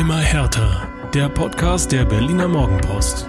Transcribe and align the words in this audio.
Immer 0.00 0.16
härter. 0.16 0.88
Der 1.12 1.28
Podcast 1.28 1.92
der 1.92 2.06
Berliner 2.06 2.48
Morgenpost. 2.48 3.28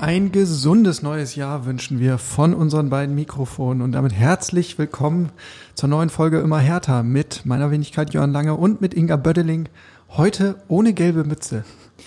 Ein 0.00 0.32
gesundes 0.32 1.02
neues 1.02 1.34
Jahr 1.34 1.66
wünschen 1.66 2.00
wir 2.00 2.16
von 2.16 2.54
unseren 2.54 2.88
beiden 2.88 3.14
Mikrofonen 3.14 3.82
und 3.82 3.92
damit 3.92 4.14
herzlich 4.14 4.78
willkommen 4.78 5.28
zur 5.74 5.90
neuen 5.90 6.08
Folge 6.08 6.38
Immer 6.38 6.60
härter 6.60 7.02
mit 7.02 7.44
meiner 7.44 7.70
Wenigkeit 7.70 8.14
Jörn 8.14 8.32
Lange 8.32 8.54
und 8.54 8.80
mit 8.80 8.94
Inga 8.94 9.16
Bödeling. 9.16 9.68
Heute 10.08 10.56
ohne 10.68 10.94
gelbe 10.94 11.22
Mütze. 11.22 11.64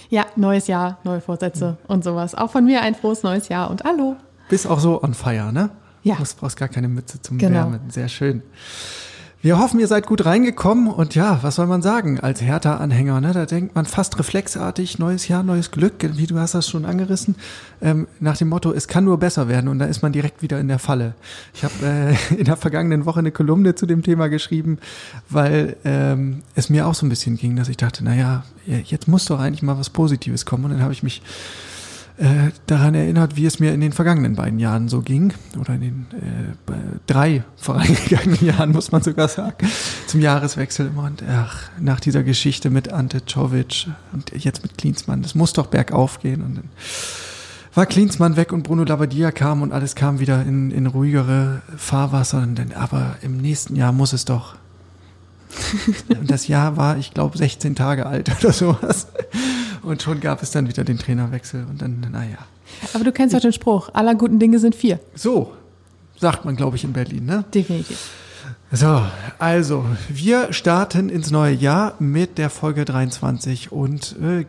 Ja, 0.09 0.25
neues 0.35 0.65
Jahr, 0.65 0.97
neue 1.03 1.21
Vorsätze 1.21 1.77
und 1.87 2.03
sowas. 2.03 2.33
Auch 2.33 2.49
von 2.49 2.65
mir 2.65 2.81
ein 2.81 2.95
frohes 2.95 3.21
neues 3.21 3.47
Jahr 3.47 3.69
und 3.69 3.83
hallo. 3.83 4.15
Bist 4.49 4.65
auch 4.65 4.79
so 4.79 5.03
on 5.03 5.13
fire, 5.13 5.53
ne? 5.53 5.69
Ja. 6.01 6.15
Du 6.15 6.23
brauchst 6.39 6.57
gar 6.57 6.67
keine 6.67 6.87
Mütze 6.87 7.21
zum 7.21 7.37
Genau. 7.37 7.57
Wärmen. 7.57 7.91
Sehr 7.91 8.07
schön. 8.07 8.41
Wir 9.43 9.57
hoffen, 9.57 9.79
ihr 9.79 9.87
seid 9.87 10.05
gut 10.05 10.23
reingekommen 10.23 10.87
und 10.87 11.15
ja, 11.15 11.39
was 11.41 11.55
soll 11.55 11.65
man 11.65 11.81
sagen 11.81 12.19
als 12.19 12.43
Hertha-Anhänger? 12.43 13.21
Ne? 13.21 13.33
Da 13.33 13.47
denkt 13.47 13.73
man 13.73 13.87
fast 13.87 14.19
reflexartig, 14.19 14.99
neues 14.99 15.27
Jahr, 15.27 15.41
neues 15.41 15.71
Glück, 15.71 15.95
wie 16.15 16.27
du 16.27 16.37
hast 16.37 16.53
das 16.53 16.69
schon 16.69 16.85
angerissen, 16.85 17.33
ähm, 17.81 18.07
nach 18.19 18.37
dem 18.37 18.49
Motto, 18.49 18.71
es 18.71 18.87
kann 18.87 19.03
nur 19.03 19.17
besser 19.17 19.47
werden 19.47 19.67
und 19.67 19.79
da 19.79 19.85
ist 19.85 20.03
man 20.03 20.11
direkt 20.11 20.43
wieder 20.43 20.59
in 20.59 20.67
der 20.67 20.77
Falle. 20.77 21.15
Ich 21.55 21.63
habe 21.63 21.73
äh, 21.81 22.15
in 22.37 22.45
der 22.45 22.55
vergangenen 22.55 23.05
Woche 23.05 23.17
eine 23.17 23.31
Kolumne 23.31 23.73
zu 23.73 23.87
dem 23.87 24.03
Thema 24.03 24.29
geschrieben, 24.29 24.77
weil 25.27 25.75
ähm, 25.85 26.43
es 26.53 26.69
mir 26.69 26.85
auch 26.85 26.93
so 26.93 27.07
ein 27.07 27.09
bisschen 27.09 27.35
ging, 27.35 27.55
dass 27.55 27.67
ich 27.67 27.77
dachte, 27.77 28.03
naja, 28.03 28.43
jetzt 28.67 29.07
muss 29.07 29.25
doch 29.25 29.39
eigentlich 29.39 29.63
mal 29.63 29.79
was 29.79 29.89
Positives 29.89 30.45
kommen 30.45 30.65
und 30.65 30.71
dann 30.71 30.83
habe 30.83 30.93
ich 30.93 31.01
mich 31.01 31.23
äh, 32.21 32.51
daran 32.67 32.93
erinnert, 32.93 33.35
wie 33.35 33.47
es 33.47 33.59
mir 33.59 33.73
in 33.73 33.81
den 33.81 33.93
vergangenen 33.93 34.35
beiden 34.35 34.59
Jahren 34.59 34.89
so 34.89 35.01
ging. 35.01 35.33
Oder 35.59 35.73
in 35.73 35.81
den 35.81 36.07
äh, 36.11 36.71
drei 37.07 37.43
vorangegangenen 37.55 38.45
Jahren, 38.45 38.71
muss 38.73 38.91
man 38.91 39.01
sogar 39.01 39.27
sagen. 39.27 39.67
Zum 40.05 40.21
Jahreswechsel 40.21 40.87
immer. 40.87 41.05
Und 41.05 41.23
ach, 41.27 41.63
nach 41.79 41.99
dieser 41.99 42.21
Geschichte 42.21 42.69
mit 42.69 42.93
Ante 42.93 43.25
Czovic 43.25 43.87
und 44.13 44.31
jetzt 44.35 44.61
mit 44.61 44.77
Klinsmann, 44.77 45.23
das 45.23 45.33
muss 45.33 45.53
doch 45.53 45.65
bergauf 45.65 46.19
gehen. 46.19 46.43
Und 46.43 46.57
dann 46.57 46.69
war 47.73 47.87
Klinsmann 47.87 48.35
weg 48.35 48.53
und 48.53 48.61
Bruno 48.61 48.83
Labbadia 48.83 49.31
kam 49.31 49.63
und 49.63 49.71
alles 49.71 49.95
kam 49.95 50.19
wieder 50.19 50.43
in, 50.43 50.69
in 50.69 50.85
ruhigere 50.85 51.63
Fahrwasser. 51.75 52.43
Und 52.43 52.59
dann, 52.59 52.73
aber 52.73 53.15
im 53.23 53.37
nächsten 53.37 53.75
Jahr 53.75 53.93
muss 53.93 54.13
es 54.13 54.25
doch. 54.25 54.55
Und 56.07 56.31
das 56.31 56.47
Jahr 56.47 56.77
war, 56.77 56.97
ich 56.97 57.13
glaube, 57.13 57.37
16 57.37 57.75
Tage 57.75 58.05
alt 58.05 58.31
oder 58.39 58.53
sowas. 58.53 59.07
Und 59.83 60.01
schon 60.01 60.19
gab 60.19 60.43
es 60.43 60.51
dann 60.51 60.67
wieder 60.67 60.83
den 60.83 60.97
Trainerwechsel 60.97 61.65
und 61.69 61.81
dann, 61.81 62.05
naja. 62.11 62.37
Aber 62.93 63.03
du 63.03 63.11
kennst 63.11 63.35
doch 63.35 63.39
den 63.39 63.53
Spruch, 63.53 63.89
aller 63.93 64.15
guten 64.15 64.39
Dinge 64.39 64.59
sind 64.59 64.75
vier. 64.75 64.99
So, 65.15 65.53
sagt 66.19 66.45
man, 66.45 66.55
glaube 66.55 66.77
ich, 66.77 66.83
in 66.83 66.93
Berlin, 66.93 67.25
ne? 67.25 67.43
Definitiv. 67.53 68.09
So, 68.73 69.05
also, 69.37 69.85
wir 70.07 70.53
starten 70.53 71.09
ins 71.09 71.29
neue 71.29 71.53
Jahr 71.53 71.95
mit 71.99 72.37
der 72.37 72.49
Folge 72.49 72.85
23 72.85 73.69
und 73.69 74.15
äh, 74.21 74.45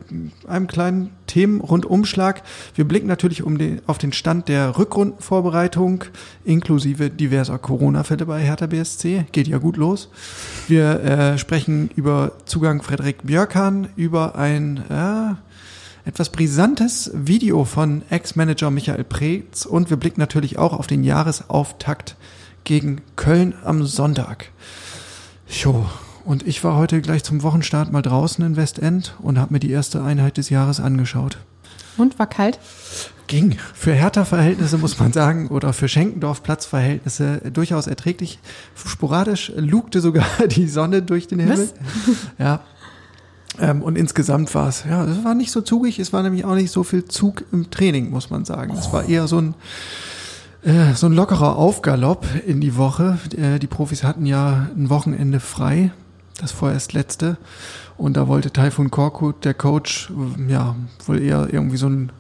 einem 0.47 0.69
kleinen 0.69 1.11
Themenrundumschlag. 1.27 2.45
Wir 2.77 2.87
blicken 2.87 3.09
natürlich 3.09 3.43
um 3.43 3.59
den, 3.59 3.83
auf 3.89 3.98
den 3.98 4.12
Stand 4.12 4.47
der 4.47 4.78
Rückrundenvorbereitung, 4.78 6.05
inklusive 6.45 7.11
diverser 7.11 7.59
Corona-Fälle 7.59 8.25
bei 8.25 8.41
Hertha 8.41 8.67
BSC. 8.67 9.25
Geht 9.33 9.48
ja 9.48 9.59
gut 9.59 9.77
los. 9.77 10.09
Wir 10.69 11.00
äh, 11.00 11.37
sprechen 11.37 11.91
über 11.97 12.31
Zugang 12.45 12.81
Frederik 12.81 13.25
Björkan, 13.25 13.89
über 13.97 14.37
ein 14.37 14.84
äh, 14.89 16.09
etwas 16.09 16.31
brisantes 16.31 17.11
Video 17.12 17.65
von 17.65 18.03
Ex-Manager 18.09 18.70
Michael 18.70 19.03
Preetz 19.03 19.67
und 19.67 19.91
wir 19.91 19.97
blicken 19.97 20.20
natürlich 20.20 20.59
auch 20.59 20.75
auf 20.75 20.87
den 20.87 21.03
Jahresauftakt 21.03 22.15
gegen 22.65 23.00
Köln 23.23 23.55
am 23.62 23.87
Sonntag. 23.87 24.47
Jo, 25.47 25.87
und 26.25 26.45
ich 26.45 26.65
war 26.65 26.75
heute 26.75 27.01
gleich 27.01 27.23
zum 27.23 27.45
Wochenstart 27.45 27.92
mal 27.92 28.03
draußen 28.03 28.45
in 28.45 28.56
Westend 28.56 29.15
und 29.23 29.39
habe 29.39 29.53
mir 29.53 29.61
die 29.61 29.70
erste 29.70 30.03
Einheit 30.03 30.39
des 30.39 30.51
Jahres 30.51 30.81
angeschaut. 30.81 31.38
Und 31.97 32.19
war 32.19 32.27
kalt? 32.27 32.59
Ging. 33.28 33.59
Für 33.75 33.93
Hertha-Verhältnisse 33.93 34.77
muss 34.77 34.99
man 34.99 35.12
sagen 35.12 35.47
oder 35.50 35.72
für 35.72 35.87
Schenkendorf-Platz-Verhältnisse 35.87 37.53
durchaus 37.53 37.87
erträglich. 37.87 38.41
Sporadisch 38.75 39.53
lugte 39.55 40.00
sogar 40.00 40.27
die 40.49 40.66
Sonne 40.66 41.00
durch 41.03 41.28
den 41.28 41.38
Himmel. 41.38 41.71
Ja. 42.41 42.62
Ähm, 43.61 43.82
und 43.82 43.97
insgesamt 43.97 44.53
war 44.53 44.69
es, 44.69 44.82
ja, 44.82 45.05
es 45.05 45.22
war 45.22 45.37
nicht 45.37 45.53
so 45.53 45.61
zugig, 45.61 46.00
es 46.00 46.12
war 46.12 46.25
nämlich 46.25 46.44
auch 46.44 46.56
nicht 46.56 46.72
so 46.72 46.82
viel 46.82 47.05
Zug 47.05 47.44
im 47.53 47.71
Training, 47.71 48.11
muss 48.11 48.31
man 48.31 48.44
sagen. 48.44 48.75
Es 48.77 48.93
war 48.93 49.09
eher 49.09 49.28
so 49.28 49.41
ein, 49.41 49.55
äh, 50.62 50.95
so 50.95 51.06
ein 51.06 51.12
lockerer 51.12 51.56
Aufgalopp 51.56 52.27
in 52.47 52.61
die 52.61 52.77
Woche. 52.77 53.19
Äh, 53.37 53.59
die 53.59 53.67
Profis 53.67 54.05
hatten 54.05 54.27
ja 54.27 54.69
ein 54.77 54.91
Wochenende 54.91 55.41
frei, 55.41 55.93
das 56.41 56.53
vorerst 56.53 56.93
letzte. 56.93 57.37
Und 57.97 58.17
da 58.17 58.28
wollte 58.28 58.53
Taifun 58.53 58.91
Korkut, 58.91 59.45
der 59.45 59.55
Coach, 59.55 60.11
ja, 60.49 60.75
wohl 61.06 61.21
eher 61.21 61.49
irgendwie 61.53 61.77
so 61.77 61.89
ein 61.89 62.12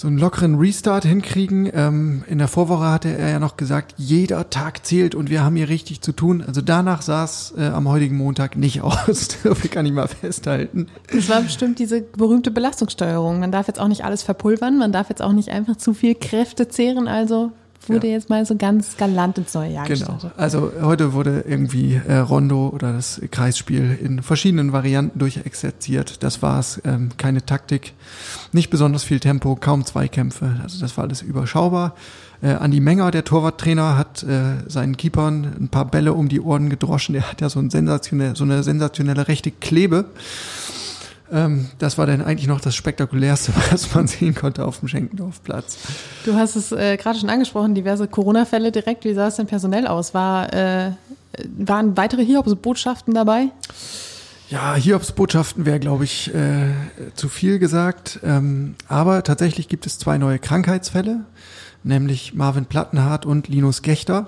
so 0.00 0.08
einen 0.08 0.16
lockeren 0.16 0.54
Restart 0.54 1.04
hinkriegen. 1.04 1.70
Ähm, 1.74 2.24
in 2.26 2.38
der 2.38 2.48
Vorwoche 2.48 2.88
hatte 2.88 3.10
er 3.10 3.28
ja 3.28 3.38
noch 3.38 3.58
gesagt, 3.58 3.92
jeder 3.98 4.48
Tag 4.48 4.86
zählt 4.86 5.14
und 5.14 5.28
wir 5.28 5.44
haben 5.44 5.56
hier 5.56 5.68
richtig 5.68 6.00
zu 6.00 6.12
tun. 6.12 6.42
Also 6.42 6.62
danach 6.62 7.02
sah 7.02 7.24
es 7.24 7.52
äh, 7.58 7.66
am 7.66 7.86
heutigen 7.86 8.16
Montag 8.16 8.56
nicht 8.56 8.80
aus. 8.82 9.28
viel 9.34 9.70
kann 9.70 9.84
ich 9.84 9.92
mal 9.92 10.08
festhalten. 10.08 10.86
Das 11.12 11.28
war 11.28 11.42
bestimmt 11.42 11.78
diese 11.78 12.00
berühmte 12.00 12.50
Belastungssteuerung. 12.50 13.40
Man 13.40 13.52
darf 13.52 13.68
jetzt 13.68 13.78
auch 13.78 13.88
nicht 13.88 14.02
alles 14.02 14.22
verpulvern, 14.22 14.78
man 14.78 14.90
darf 14.90 15.10
jetzt 15.10 15.20
auch 15.20 15.32
nicht 15.32 15.50
einfach 15.50 15.76
zu 15.76 15.92
viel 15.92 16.14
Kräfte 16.14 16.68
zehren. 16.68 17.06
Also 17.06 17.52
wurde 17.90 18.06
Ja. 18.06 18.14
jetzt 18.14 18.30
mal 18.30 18.44
so 18.46 18.56
ganz 18.56 18.96
galant 18.96 19.38
ins 19.38 19.54
neue 19.54 19.72
Jahr 19.72 19.86
Genau. 19.86 19.98
gestartet. 20.14 20.32
Also 20.36 20.72
heute 20.82 21.12
wurde 21.12 21.44
irgendwie 21.46 22.00
äh, 22.06 22.16
Rondo 22.16 22.68
oder 22.68 22.92
das 22.92 23.20
Kreisspiel 23.30 23.98
in 24.02 24.22
verschiedenen 24.22 24.72
Varianten 24.72 25.18
durchexerziert. 25.18 26.22
Das 26.22 26.42
war's. 26.42 26.80
Ähm, 26.84 27.10
keine 27.16 27.44
Taktik, 27.44 27.92
nicht 28.52 28.70
besonders 28.70 29.04
viel 29.04 29.20
Tempo, 29.20 29.56
kaum 29.56 29.84
Zweikämpfe. 29.84 30.56
Also 30.62 30.80
das 30.80 30.96
war 30.96 31.04
alles 31.04 31.22
überschaubar. 31.22 31.94
Äh, 32.42 32.54
Andi 32.54 32.80
Menger, 32.80 33.10
der 33.10 33.24
Torwarttrainer, 33.24 33.98
hat 33.98 34.22
äh, 34.22 34.66
seinen 34.66 34.96
Keepern 34.96 35.44
ein 35.60 35.68
paar 35.68 35.84
Bälle 35.84 36.14
um 36.14 36.28
die 36.30 36.40
Ohren 36.40 36.70
gedroschen. 36.70 37.12
Der 37.12 37.30
hat 37.30 37.40
ja 37.42 37.50
so, 37.50 37.60
ein 37.60 37.68
sensationell, 37.68 38.34
so 38.34 38.44
eine 38.44 38.62
sensationelle 38.62 39.28
rechte 39.28 39.50
Klebe. 39.50 40.06
Ähm, 41.32 41.68
das 41.78 41.98
war 41.98 42.06
dann 42.06 42.22
eigentlich 42.22 42.48
noch 42.48 42.60
das 42.60 42.74
Spektakulärste, 42.74 43.52
was 43.70 43.94
man 43.94 44.06
sehen 44.06 44.34
konnte 44.34 44.64
auf 44.64 44.80
dem 44.80 44.88
Schenkendorfplatz. 44.88 45.78
Du 46.24 46.34
hast 46.34 46.56
es 46.56 46.72
äh, 46.72 46.96
gerade 46.96 47.18
schon 47.18 47.30
angesprochen, 47.30 47.74
diverse 47.74 48.08
Corona-Fälle 48.08 48.72
direkt. 48.72 49.04
Wie 49.04 49.14
sah 49.14 49.28
es 49.28 49.36
denn 49.36 49.46
personell 49.46 49.86
aus? 49.86 50.14
War, 50.14 50.52
äh, 50.52 50.92
waren 51.58 51.96
weitere 51.96 52.24
Hiobs-Botschaften 52.24 53.14
dabei? 53.14 53.48
Ja, 54.50 54.74
Hiobs-Botschaften 54.74 55.64
wäre, 55.64 55.78
glaube 55.78 56.04
ich, 56.04 56.34
äh, 56.34 56.72
zu 57.14 57.28
viel 57.28 57.60
gesagt. 57.60 58.18
Ähm, 58.24 58.74
aber 58.88 59.22
tatsächlich 59.22 59.68
gibt 59.68 59.86
es 59.86 59.98
zwei 59.98 60.18
neue 60.18 60.40
Krankheitsfälle, 60.40 61.20
nämlich 61.84 62.34
Marvin 62.34 62.64
Plattenhardt 62.64 63.26
und 63.26 63.46
Linus 63.46 63.82
Gechter. 63.82 64.26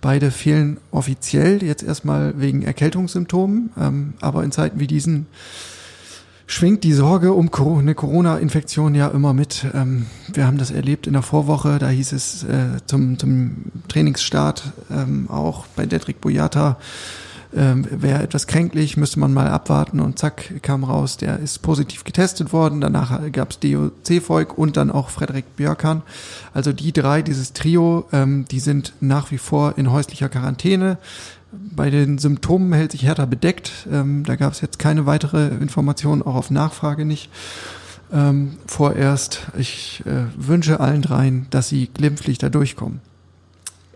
Beide 0.00 0.30
fehlen 0.30 0.78
offiziell 0.92 1.64
jetzt 1.64 1.82
erstmal 1.82 2.40
wegen 2.40 2.62
Erkältungssymptomen, 2.62 3.70
ähm, 3.76 4.14
aber 4.20 4.44
in 4.44 4.52
Zeiten 4.52 4.78
wie 4.78 4.86
diesen 4.86 5.26
schwingt 6.48 6.82
die 6.82 6.94
Sorge 6.94 7.34
um 7.34 7.50
eine 7.78 7.94
Corona-Infektion 7.94 8.94
ja 8.94 9.08
immer 9.08 9.34
mit. 9.34 9.66
Ähm, 9.74 10.06
wir 10.32 10.46
haben 10.46 10.56
das 10.56 10.70
erlebt 10.70 11.06
in 11.06 11.12
der 11.12 11.22
Vorwoche, 11.22 11.78
da 11.78 11.88
hieß 11.88 12.12
es 12.12 12.42
äh, 12.42 12.78
zum, 12.86 13.18
zum 13.18 13.66
Trainingsstart 13.88 14.72
ähm, 14.90 15.28
auch 15.30 15.66
bei 15.76 15.84
Dedrick 15.84 16.22
Boyata, 16.22 16.78
ähm, 17.54 17.86
wäre 17.90 18.22
etwas 18.22 18.46
kränklich, 18.46 18.96
müsste 18.96 19.20
man 19.20 19.34
mal 19.34 19.48
abwarten 19.48 20.00
und 20.00 20.18
zack, 20.18 20.62
kam 20.62 20.84
raus, 20.84 21.18
der 21.18 21.38
ist 21.38 21.60
positiv 21.60 22.04
getestet 22.04 22.52
worden. 22.52 22.80
Danach 22.80 23.20
gab 23.30 23.50
es 23.50 23.58
DOC-Volk 23.60 24.56
und 24.56 24.78
dann 24.78 24.90
auch 24.90 25.10
Frederik 25.10 25.56
Björkan. 25.56 26.02
Also 26.54 26.72
die 26.72 26.92
drei, 26.92 27.22
dieses 27.22 27.52
Trio, 27.54 28.06
die 28.12 28.60
sind 28.60 28.92
nach 29.00 29.30
wie 29.30 29.38
vor 29.38 29.78
in 29.78 29.90
häuslicher 29.90 30.28
Quarantäne. 30.28 30.98
Bei 31.50 31.88
den 31.90 32.18
Symptomen 32.18 32.72
hält 32.72 32.92
sich 32.92 33.04
Hertha 33.04 33.24
bedeckt. 33.24 33.86
Ähm, 33.90 34.24
da 34.24 34.36
gab 34.36 34.52
es 34.52 34.60
jetzt 34.60 34.78
keine 34.78 35.06
weitere 35.06 35.48
Information, 35.48 36.22
auch 36.22 36.34
auf 36.34 36.50
Nachfrage 36.50 37.04
nicht. 37.04 37.30
Ähm, 38.12 38.56
vorerst, 38.66 39.46
ich 39.56 40.02
äh, 40.06 40.24
wünsche 40.36 40.80
allen 40.80 41.02
dreien, 41.02 41.46
dass 41.50 41.68
sie 41.68 41.88
glimpflich 41.92 42.38
da 42.38 42.48
durchkommen. 42.48 43.00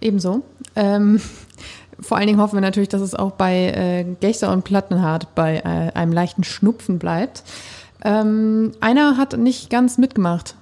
Ebenso. 0.00 0.42
Ähm, 0.76 1.20
vor 2.00 2.16
allen 2.16 2.26
Dingen 2.26 2.40
hoffen 2.40 2.56
wir 2.56 2.60
natürlich, 2.60 2.88
dass 2.88 3.02
es 3.02 3.14
auch 3.14 3.32
bei 3.32 3.68
äh, 3.68 4.04
Gechter 4.20 4.52
und 4.52 4.64
Plattenhardt 4.64 5.34
bei 5.34 5.58
äh, 5.58 5.96
einem 5.96 6.12
leichten 6.12 6.44
Schnupfen 6.44 6.98
bleibt. 6.98 7.42
Ähm, 8.04 8.72
einer 8.80 9.16
hat 9.16 9.36
nicht 9.38 9.70
ganz 9.70 9.98
mitgemacht. 9.98 10.56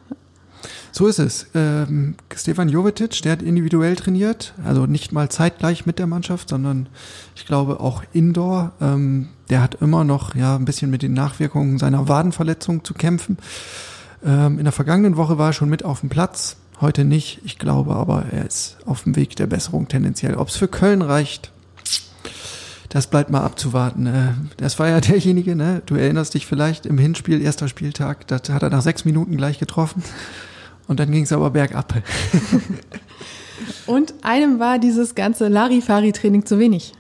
So 0.93 1.07
ist 1.07 1.19
es. 1.19 1.47
Ähm, 1.55 2.17
Stefan 2.35 2.69
Jovetic, 2.69 3.23
der 3.23 3.33
hat 3.33 3.43
individuell 3.43 3.95
trainiert, 3.97 4.55
also 4.65 4.87
nicht 4.87 5.13
mal 5.13 5.29
zeitgleich 5.29 5.87
mit 5.87 5.99
der 5.99 6.07
Mannschaft, 6.07 6.49
sondern 6.49 6.89
ich 7.37 7.47
glaube 7.47 7.81
auch 7.81 8.03
indoor. 8.13 8.73
Ähm, 8.81 9.29
der 9.51 9.63
hat 9.63 9.77
immer 9.77 10.05
noch 10.05 10.35
ja 10.35 10.57
ein 10.57 10.65
bisschen 10.65 10.91
mit 10.91 11.03
den 11.03 11.13
Nachwirkungen 11.13 11.79
seiner 11.79 12.09
Wadenverletzung 12.09 12.85
zu 12.85 12.95
kämpfen. 12.95 13.39
Ähm, 14.25 14.59
in 14.59 14.65
der 14.65 14.73
vergangenen 14.73 15.17
Woche 15.17 15.39
war 15.39 15.51
er 15.51 15.53
schon 15.53 15.71
mit 15.71 15.85
auf 15.85 16.01
dem 16.01 16.09
Platz, 16.09 16.57
heute 16.81 17.05
nicht. 17.05 17.41
Ich 17.45 17.59
glaube 17.59 17.95
aber, 17.95 18.27
er 18.33 18.47
ist 18.47 18.79
auf 18.85 19.05
dem 19.05 19.15
Weg 19.15 19.37
der 19.37 19.47
Besserung 19.47 19.87
tendenziell. 19.87 20.35
Ob 20.35 20.49
es 20.49 20.57
für 20.57 20.69
Köln 20.69 21.03
reicht, 21.03 21.53
das 22.89 23.07
bleibt 23.07 23.31
mal 23.31 23.43
abzuwarten. 23.43 24.07
Äh, 24.07 24.33
das 24.57 24.81
war 24.81 24.89
ja 24.89 25.01
derjenige, 25.01 25.55
ne? 25.55 25.83
du 25.87 25.95
erinnerst 25.95 26.35
dich 26.35 26.47
vielleicht 26.47 26.85
im 26.85 26.99
Hinspiel, 26.99 27.41
erster 27.41 27.69
Spieltag, 27.69 28.27
das 28.27 28.51
hat 28.51 28.65
er 28.65 28.71
nach 28.71 28.83
sechs 28.83 29.05
Minuten 29.05 29.37
gleich 29.37 29.61
getroffen 29.61 30.03
und 30.91 30.99
dann 30.99 31.13
ging 31.13 31.23
es 31.23 31.33
aber 31.33 31.51
bergab. 31.51 31.95
und 33.87 34.13
einem 34.23 34.59
war 34.59 34.81
dieses 34.81 35.15
ganze 35.15 35.47
Larifari-Training 35.47 36.45
zu 36.45 36.59
wenig. 36.59 36.95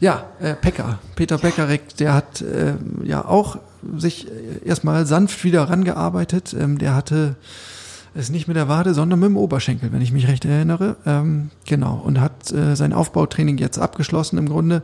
Ja, 0.00 0.24
äh, 0.40 0.54
Pecker, 0.54 0.98
Peter 1.14 1.38
Peckarek, 1.38 1.96
der 1.98 2.14
hat 2.14 2.42
äh, 2.42 2.74
ja 3.04 3.24
auch 3.24 3.58
sich 3.96 4.26
erstmal 4.64 5.06
sanft 5.06 5.44
wieder 5.44 5.62
rangearbeitet. 5.70 6.52
Ähm, 6.58 6.78
der 6.78 6.96
hatte 6.96 7.36
es 8.18 8.30
nicht 8.30 8.48
mit 8.48 8.56
der 8.56 8.68
Wade, 8.68 8.94
sondern 8.94 9.20
mit 9.20 9.28
dem 9.28 9.36
Oberschenkel, 9.36 9.92
wenn 9.92 10.02
ich 10.02 10.12
mich 10.12 10.28
recht 10.28 10.44
erinnere. 10.44 10.96
Ähm, 11.06 11.50
genau. 11.66 12.02
Und 12.04 12.20
hat 12.20 12.52
äh, 12.52 12.74
sein 12.76 12.92
Aufbautraining 12.92 13.58
jetzt 13.58 13.78
abgeschlossen 13.78 14.38
im 14.38 14.48
Grunde. 14.48 14.82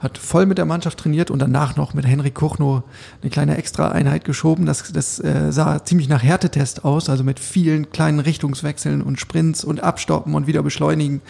Hat 0.00 0.18
voll 0.18 0.46
mit 0.46 0.58
der 0.58 0.64
Mannschaft 0.64 0.98
trainiert 0.98 1.30
und 1.30 1.40
danach 1.40 1.76
noch 1.76 1.94
mit 1.94 2.06
Henrik 2.06 2.34
Kuchno 2.34 2.84
eine 3.22 3.30
kleine 3.30 3.56
Extra-Einheit 3.56 4.24
geschoben. 4.24 4.66
Das, 4.66 4.92
das 4.92 5.18
äh, 5.18 5.52
sah 5.52 5.84
ziemlich 5.84 6.08
nach 6.08 6.22
Härtetest 6.22 6.84
aus, 6.84 7.08
also 7.10 7.24
mit 7.24 7.40
vielen 7.40 7.90
kleinen 7.90 8.20
Richtungswechseln 8.20 9.02
und 9.02 9.20
Sprints 9.20 9.64
und 9.64 9.82
Abstoppen 9.82 10.34
und 10.34 10.46
wieder 10.46 10.62
beschleunigen. 10.62 11.20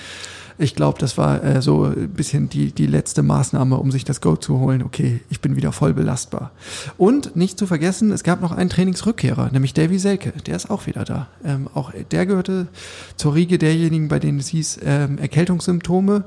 Ich 0.58 0.75
glaube, 0.75 0.99
das 0.99 1.19
war 1.19 1.43
äh, 1.44 1.61
so 1.61 1.85
ein 1.85 2.08
bisschen 2.11 2.49
die, 2.49 2.73
die 2.73 2.87
letzte 2.87 3.23
Maßnahme, 3.23 3.76
um 3.76 3.91
sich 3.91 4.05
das 4.05 4.20
Go 4.20 4.37
zu 4.37 4.58
holen. 4.58 4.82
Okay, 4.82 5.20
ich 5.29 5.41
bin 5.41 5.55
wieder 5.56 5.73
voll 5.73 5.93
belastbar. 5.93 6.53
Und 6.97 7.37
nicht 7.37 7.58
zu 7.58 7.67
vergessen, 7.67 8.11
es 8.11 8.23
gab 8.23 8.41
noch 8.41 8.53
einen 8.53 8.70
Trainingsrückkehrer, 8.70 9.50
nämlich 9.53 9.75
Davy 9.75 9.99
Selke. 9.99 10.32
Der 10.47 10.56
ist 10.56 10.70
auch 10.70 10.87
wieder 10.87 11.05
da. 11.05 11.29
Ähm, 11.44 11.69
auch 11.75 11.93
der 12.11 12.25
gehörte 12.25 12.69
zur 13.17 13.35
Riege 13.35 13.58
derjenigen, 13.58 14.08
bei 14.08 14.19
denen 14.19 14.38
es 14.38 14.49
hieß 14.49 14.81
ähm, 14.85 15.19
Erkältungssymptome. 15.19 16.25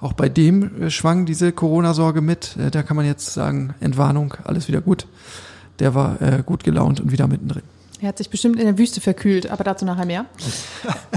Auch 0.00 0.14
bei 0.14 0.28
dem 0.28 0.82
äh, 0.82 0.90
schwang 0.90 1.26
diese 1.26 1.52
Corona-Sorge 1.52 2.22
mit. 2.22 2.56
Äh, 2.56 2.70
da 2.70 2.82
kann 2.82 2.96
man 2.96 3.06
jetzt 3.06 3.32
sagen, 3.32 3.74
Entwarnung, 3.80 4.34
alles 4.44 4.66
wieder 4.66 4.80
gut. 4.80 5.06
Der 5.78 5.94
war 5.94 6.20
äh, 6.20 6.42
gut 6.44 6.64
gelaunt 6.64 7.00
und 7.00 7.12
wieder 7.12 7.28
mittendrin. 7.28 7.62
Er 8.02 8.08
hat 8.08 8.18
sich 8.18 8.30
bestimmt 8.30 8.58
in 8.58 8.64
der 8.64 8.78
Wüste 8.78 9.00
verkühlt, 9.00 9.50
aber 9.50 9.62
dazu 9.62 9.84
nachher 9.84 10.06
mehr. 10.06 10.24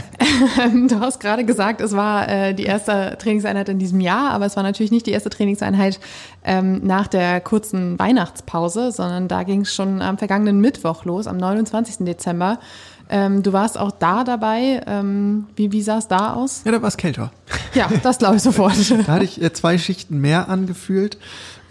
du 0.89 0.99
hast 0.99 1.21
gerade 1.21 1.45
gesagt, 1.45 1.79
es 1.79 1.93
war 1.93 2.27
äh, 2.27 2.53
die 2.53 2.63
erste 2.63 3.17
Trainingseinheit 3.19 3.69
in 3.69 3.79
diesem 3.79 4.01
Jahr, 4.01 4.31
aber 4.31 4.45
es 4.45 4.57
war 4.57 4.63
natürlich 4.63 4.91
nicht 4.91 5.05
die 5.05 5.11
erste 5.11 5.29
Trainingseinheit 5.29 5.99
ähm, 6.43 6.81
nach 6.83 7.07
der 7.07 7.39
kurzen 7.39 7.97
Weihnachtspause, 7.97 8.91
sondern 8.91 9.29
da 9.29 9.43
ging 9.43 9.61
es 9.61 9.73
schon 9.73 10.01
am 10.01 10.17
vergangenen 10.17 10.59
Mittwoch 10.59 11.05
los, 11.05 11.25
am 11.27 11.37
29. 11.37 12.05
Dezember. 12.05 12.59
Ähm, 13.09 13.43
du 13.43 13.53
warst 13.53 13.77
auch 13.77 13.91
da 13.91 14.25
dabei. 14.25 14.81
Ähm, 14.85 15.47
wie, 15.55 15.71
wie 15.71 15.81
sah 15.81 15.99
es 15.99 16.07
da 16.09 16.33
aus? 16.33 16.63
Ja, 16.65 16.71
da 16.73 16.81
war 16.81 16.87
es 16.89 16.97
kälter. 16.97 17.31
Ja, 17.73 17.89
das 18.01 18.17
glaube 18.17 18.37
ich 18.37 18.41
sofort. 18.41 18.73
da 19.07 19.13
hatte 19.13 19.23
ich 19.23 19.41
äh, 19.41 19.53
zwei 19.53 19.77
Schichten 19.77 20.19
mehr 20.19 20.49
angefühlt. 20.49 21.17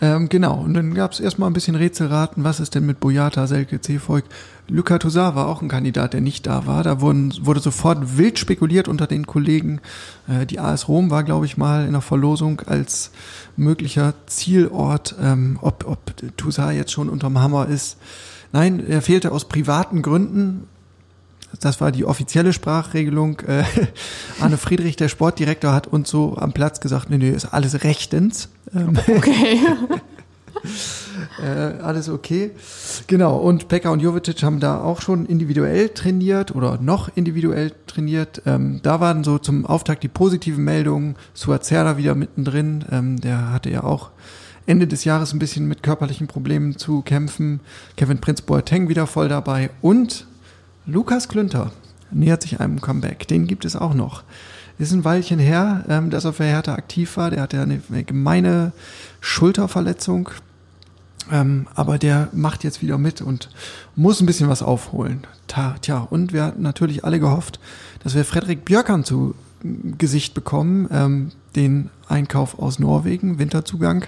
Ähm, 0.03 0.29
genau, 0.29 0.57
und 0.57 0.75
dann 0.75 0.95
gab 0.95 1.13
es 1.13 1.21
erstmal 1.21 1.49
ein 1.49 1.53
bisschen 1.53 1.77
Rätselraten, 1.77 2.43
was 2.43 2.59
ist 2.59 2.75
denn 2.75 2.85
mit 2.85 2.99
Boyata, 2.99 3.47
Selke, 3.47 3.81
Zeefolk. 3.81 4.25
Luca 4.67 4.99
Toussaint 4.99 5.37
war 5.37 5.47
auch 5.47 5.63
ein 5.63 5.69
Kandidat, 5.69 6.13
der 6.13 6.21
nicht 6.21 6.45
da 6.49 6.67
war. 6.67 6.83
Da 6.83 7.01
wurden, 7.01 7.33
wurde 7.43 7.61
sofort 7.61 8.19
wild 8.19 8.37
spekuliert 8.37 8.89
unter 8.89 9.07
den 9.07 9.29
Kollegen. 9.29 9.81
Äh, 10.27 10.45
die 10.45 10.59
AS 10.59 10.89
Rom 10.89 11.11
war, 11.11 11.23
glaube 11.23 11.47
ich, 11.47 11.57
mal 11.57 11.87
in 11.87 11.93
der 11.93 12.01
Verlosung 12.01 12.63
als 12.67 13.13
möglicher 13.57 14.15
Zielort, 14.27 15.15
ähm, 15.23 15.57
ob, 15.63 15.87
ob 15.87 16.37
Toussaint 16.37 16.77
jetzt 16.77 16.91
schon 16.91 17.09
unterm 17.09 17.39
Hammer 17.39 17.69
ist. 17.69 17.97
Nein, 18.51 18.85
er 18.85 19.03
fehlte 19.03 19.31
aus 19.31 19.47
privaten 19.47 20.03
Gründen. 20.03 20.65
Das 21.61 21.81
war 21.81 21.93
die 21.93 22.05
offizielle 22.05 22.53
Sprachregelung. 22.53 23.41
Äh, 23.41 23.65
Arne 24.41 24.57
Friedrich, 24.57 24.97
der 24.97 25.09
Sportdirektor, 25.09 25.73
hat 25.73 25.87
uns 25.87 26.11
so 26.11 26.37
am 26.37 26.53
Platz 26.53 26.81
gesagt, 26.81 27.11
nee, 27.11 27.19
nee, 27.19 27.31
ist 27.31 27.47
alles 27.47 27.85
rechtens. 27.85 28.49
Ähm, 28.75 28.99
okay. 29.09 29.59
äh, 31.43 31.83
alles 31.83 32.09
okay. 32.09 32.53
Genau, 33.07 33.37
und 33.37 33.69
Pekka 33.69 33.91
und 33.91 34.01
Jovetic 34.01 34.43
haben 34.43 34.61
da 34.61 34.81
auch 34.81 35.01
schon 35.01 35.27
individuell 35.27 35.89
trainiert 35.91 36.55
oder 36.55 36.79
noch 36.81 37.11
individuell 37.15 37.73
trainiert. 37.87 38.43
Ähm, 38.47 38.81
da 38.83 39.01
waren 39.01 39.25
so 39.25 39.39
zum 39.39 39.67
Auftakt 39.67 40.03
die 40.03 40.09
positiven 40.09 40.65
Meldungen. 40.65 41.17
Suazerda 41.35 41.97
wieder 41.97 42.15
mittendrin. 42.15 42.85
Ähm, 42.91 43.21
der 43.21 43.53
hatte 43.53 43.71
ja 43.71 43.85
auch 43.85 44.11
Ende 44.67 44.87
des 44.87 45.05
Jahres 45.05 45.33
ein 45.33 45.39
bisschen 45.39 45.67
mit 45.67 45.83
körperlichen 45.83 46.29
Problemen 46.29 46.77
zu 46.77 47.03
kämpfen. 47.03 47.61
Kevin 47.97 48.21
Prinz 48.21 48.43
Boateng 48.43 48.89
wieder 48.89 49.07
voll 49.07 49.29
dabei. 49.29 49.71
Und 49.81 50.27
Lukas 50.87 51.29
Klünter 51.29 51.71
nähert 52.11 52.43
sich 52.43 52.61
einem 52.61 52.81
Comeback. 52.81 53.29
Den 53.29 53.47
gibt 53.47 53.65
es 53.65 53.77
auch 53.77 53.95
noch. 53.95 54.23
Ist 54.79 54.93
ein 54.93 55.05
Weilchen 55.05 55.39
her, 55.39 55.85
ähm, 55.89 56.11
dass 56.11 56.25
er 56.25 56.33
für 56.33 56.45
Hertha 56.45 56.75
aktiv 56.75 57.17
war. 57.17 57.31
Der 57.31 57.43
hatte 57.43 57.61
eine, 57.61 57.81
eine 57.89 58.05
gemeine 58.05 58.73
Schulterverletzung. 59.21 60.31
Ähm, 61.31 61.69
aber 61.75 61.99
der 61.99 62.29
macht 62.33 62.65
jetzt 62.65 62.83
wieder 62.83 62.99
mit 62.99 63.23
und 63.23 63.49
muss 63.95 64.21
ein 64.21 64.27
bisschen 64.27 64.49
was 64.49 64.63
aufholen. 64.63 65.25
Ta, 65.47 65.77
tja, 65.81 65.99
und 65.99 66.33
wir 66.33 66.45
hatten 66.45 66.63
natürlich 66.63 67.05
alle 67.05 67.21
gehofft, 67.21 67.61
dass 68.03 68.15
wir 68.15 68.25
Frederik 68.25 68.65
Björkan 68.65 69.05
zu 69.05 69.37
Gesicht 69.63 70.35
bekommen. 70.35 70.89
Ähm, 70.91 71.31
den 71.55 71.91
Einkauf 72.09 72.59
aus 72.59 72.79
Norwegen, 72.79 73.39
Winterzugang, 73.39 74.07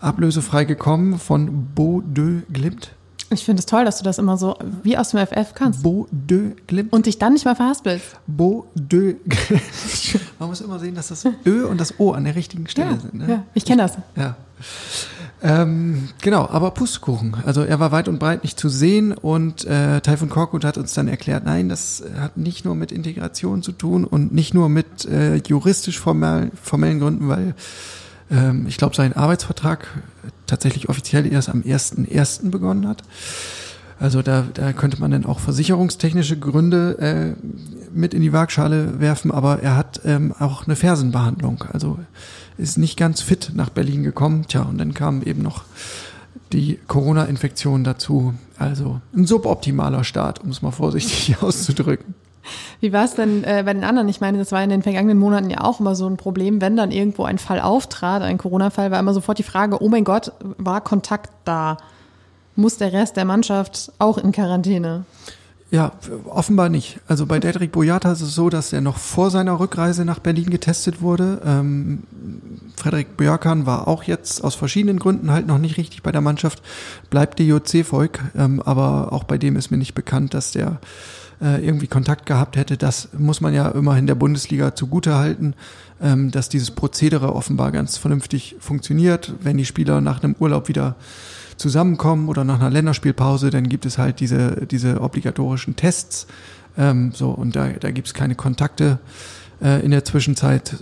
ablösefrei 0.00 0.64
gekommen 0.64 1.18
von 1.18 1.66
Bo 1.74 2.02
de 2.02 2.42
Glimt. 2.52 2.92
Ich 3.30 3.44
finde 3.44 3.60
es 3.60 3.66
toll, 3.66 3.84
dass 3.84 3.98
du 3.98 4.04
das 4.04 4.18
immer 4.18 4.38
so 4.38 4.56
wie 4.82 4.96
aus 4.96 5.10
dem 5.10 5.26
FF 5.26 5.54
kannst. 5.54 5.82
Bo 5.82 6.08
de 6.10 6.56
Glimt. 6.66 6.92
Und 6.92 7.06
dich 7.06 7.18
dann 7.18 7.34
nicht 7.34 7.44
mal 7.44 7.54
verhaspelst. 7.54 8.16
Bo 8.26 8.66
de 8.74 9.16
Man 10.38 10.48
muss 10.48 10.60
immer 10.60 10.78
sehen, 10.78 10.94
dass 10.94 11.08
das 11.08 11.26
Ö 11.44 11.66
und 11.66 11.78
das 11.78 11.98
O 11.98 12.12
an 12.12 12.24
der 12.24 12.36
richtigen 12.36 12.66
Stelle 12.68 12.92
ja, 12.92 12.98
sind. 12.98 13.14
Ne? 13.14 13.28
Ja, 13.28 13.44
ich 13.54 13.64
kenne 13.64 13.82
das. 13.82 13.98
Ja. 14.16 14.36
Ähm, 15.42 16.08
genau, 16.20 16.48
aber 16.48 16.72
Pustekuchen. 16.72 17.36
Also 17.44 17.62
er 17.62 17.78
war 17.78 17.92
weit 17.92 18.08
und 18.08 18.18
breit 18.18 18.42
nicht 18.42 18.58
zu 18.58 18.68
sehen 18.68 19.12
und 19.12 19.64
äh, 19.66 20.00
Taifun 20.00 20.30
Korkut 20.30 20.64
hat 20.64 20.78
uns 20.78 20.94
dann 20.94 21.06
erklärt, 21.06 21.44
nein, 21.44 21.68
das 21.68 22.02
hat 22.18 22.36
nicht 22.36 22.64
nur 22.64 22.74
mit 22.74 22.90
Integration 22.90 23.62
zu 23.62 23.72
tun 23.72 24.04
und 24.04 24.32
nicht 24.32 24.54
nur 24.54 24.68
mit 24.68 25.04
äh, 25.04 25.36
juristisch 25.36 26.00
formell, 26.00 26.50
formellen 26.60 26.98
Gründen, 26.98 27.28
weil 27.28 27.54
ähm, 28.30 28.66
ich 28.66 28.76
glaube, 28.76 28.94
sein 28.94 29.14
Arbeitsvertrag 29.14 29.86
tatsächlich 30.46 30.88
offiziell 30.88 31.30
erst 31.30 31.48
am 31.48 31.62
1.1. 31.62 32.50
begonnen 32.50 32.88
hat. 32.88 33.02
Also 34.00 34.22
da, 34.22 34.44
da 34.54 34.72
könnte 34.72 35.00
man 35.00 35.10
dann 35.10 35.26
auch 35.26 35.40
versicherungstechnische 35.40 36.38
Gründe 36.38 36.98
äh, 36.98 37.48
mit 37.92 38.14
in 38.14 38.22
die 38.22 38.32
Waagschale 38.32 39.00
werfen, 39.00 39.30
aber 39.30 39.60
er 39.60 39.76
hat 39.76 40.00
ähm, 40.04 40.32
auch 40.38 40.66
eine 40.66 40.76
Fersenbehandlung. 40.76 41.64
Also 41.72 41.98
ist 42.58 42.78
nicht 42.78 42.96
ganz 42.96 43.22
fit 43.22 43.52
nach 43.54 43.70
Berlin 43.70 44.02
gekommen. 44.02 44.44
Tja, 44.46 44.62
und 44.62 44.78
dann 44.78 44.94
kam 44.94 45.22
eben 45.22 45.42
noch 45.42 45.64
die 46.52 46.78
Corona-Infektion 46.86 47.84
dazu. 47.84 48.34
Also 48.56 49.00
ein 49.16 49.26
suboptimaler 49.26 50.04
Start, 50.04 50.42
um 50.42 50.50
es 50.50 50.62
mal 50.62 50.70
vorsichtig 50.70 51.36
auszudrücken. 51.42 52.14
Wie 52.80 52.92
war 52.92 53.04
es 53.04 53.14
denn 53.14 53.44
äh, 53.44 53.62
bei 53.64 53.72
den 53.72 53.84
anderen? 53.84 54.08
Ich 54.08 54.20
meine, 54.20 54.38
das 54.38 54.52
war 54.52 54.62
in 54.62 54.70
den 54.70 54.82
vergangenen 54.82 55.18
Monaten 55.18 55.50
ja 55.50 55.62
auch 55.62 55.80
immer 55.80 55.94
so 55.94 56.06
ein 56.06 56.16
Problem, 56.16 56.60
wenn 56.60 56.76
dann 56.76 56.90
irgendwo 56.90 57.24
ein 57.24 57.38
Fall 57.38 57.60
auftrat, 57.60 58.22
ein 58.22 58.38
Corona-Fall, 58.38 58.90
war 58.90 58.98
immer 58.98 59.14
sofort 59.14 59.38
die 59.38 59.42
Frage, 59.42 59.82
oh 59.82 59.88
mein 59.88 60.04
Gott, 60.04 60.32
war 60.58 60.80
Kontakt 60.80 61.30
da? 61.44 61.76
Muss 62.56 62.76
der 62.76 62.92
Rest 62.92 63.16
der 63.16 63.24
Mannschaft 63.24 63.92
auch 63.98 64.18
in 64.18 64.32
Quarantäne? 64.32 65.04
Ja, 65.70 65.92
offenbar 66.24 66.70
nicht. 66.70 66.98
Also 67.08 67.26
bei 67.26 67.38
Dedrick 67.40 67.72
Boyata 67.72 68.10
ist 68.10 68.22
es 68.22 68.34
so, 68.34 68.48
dass 68.48 68.72
er 68.72 68.80
noch 68.80 68.96
vor 68.96 69.30
seiner 69.30 69.60
Rückreise 69.60 70.06
nach 70.06 70.18
Berlin 70.18 70.48
getestet 70.48 71.02
wurde. 71.02 71.42
Ähm, 71.44 72.04
Frederik 72.74 73.18
Björkan 73.18 73.66
war 73.66 73.86
auch 73.86 74.04
jetzt 74.04 74.42
aus 74.42 74.54
verschiedenen 74.54 74.98
Gründen 74.98 75.30
halt 75.30 75.46
noch 75.46 75.58
nicht 75.58 75.76
richtig 75.76 76.02
bei 76.02 76.10
der 76.10 76.22
Mannschaft, 76.22 76.62
bleibt 77.10 77.38
DJC-Volk, 77.38 78.20
ähm, 78.34 78.62
aber 78.64 79.12
auch 79.12 79.24
bei 79.24 79.36
dem 79.36 79.56
ist 79.56 79.70
mir 79.70 79.76
nicht 79.76 79.94
bekannt, 79.94 80.32
dass 80.32 80.52
der 80.52 80.80
äh, 81.40 81.64
irgendwie 81.64 81.86
Kontakt 81.86 82.26
gehabt 82.26 82.56
hätte. 82.56 82.76
Das 82.76 83.08
muss 83.16 83.40
man 83.40 83.54
ja 83.54 83.68
immerhin 83.68 84.06
der 84.06 84.14
Bundesliga 84.14 84.74
zugute 84.74 85.16
halten, 85.16 85.54
ähm, 86.00 86.30
dass 86.30 86.48
dieses 86.48 86.70
Prozedere 86.70 87.34
offenbar 87.34 87.72
ganz 87.72 87.96
vernünftig 87.96 88.56
funktioniert, 88.60 89.32
wenn 89.42 89.56
die 89.56 89.64
Spieler 89.64 90.00
nach 90.00 90.22
einem 90.22 90.34
Urlaub 90.38 90.68
wieder 90.68 90.96
zusammenkommen 91.56 92.28
oder 92.28 92.44
nach 92.44 92.60
einer 92.60 92.70
Länderspielpause, 92.70 93.50
dann 93.50 93.68
gibt 93.68 93.84
es 93.84 93.98
halt 93.98 94.20
diese, 94.20 94.66
diese 94.66 95.00
obligatorischen 95.00 95.76
Tests. 95.76 96.26
Ähm, 96.76 97.12
so, 97.12 97.30
und 97.30 97.56
da, 97.56 97.68
da 97.68 97.90
gibt 97.90 98.06
es 98.06 98.14
keine 98.14 98.34
Kontakte 98.36 98.98
äh, 99.62 99.84
in 99.84 99.90
der 99.90 100.04
Zwischenzeit 100.04 100.76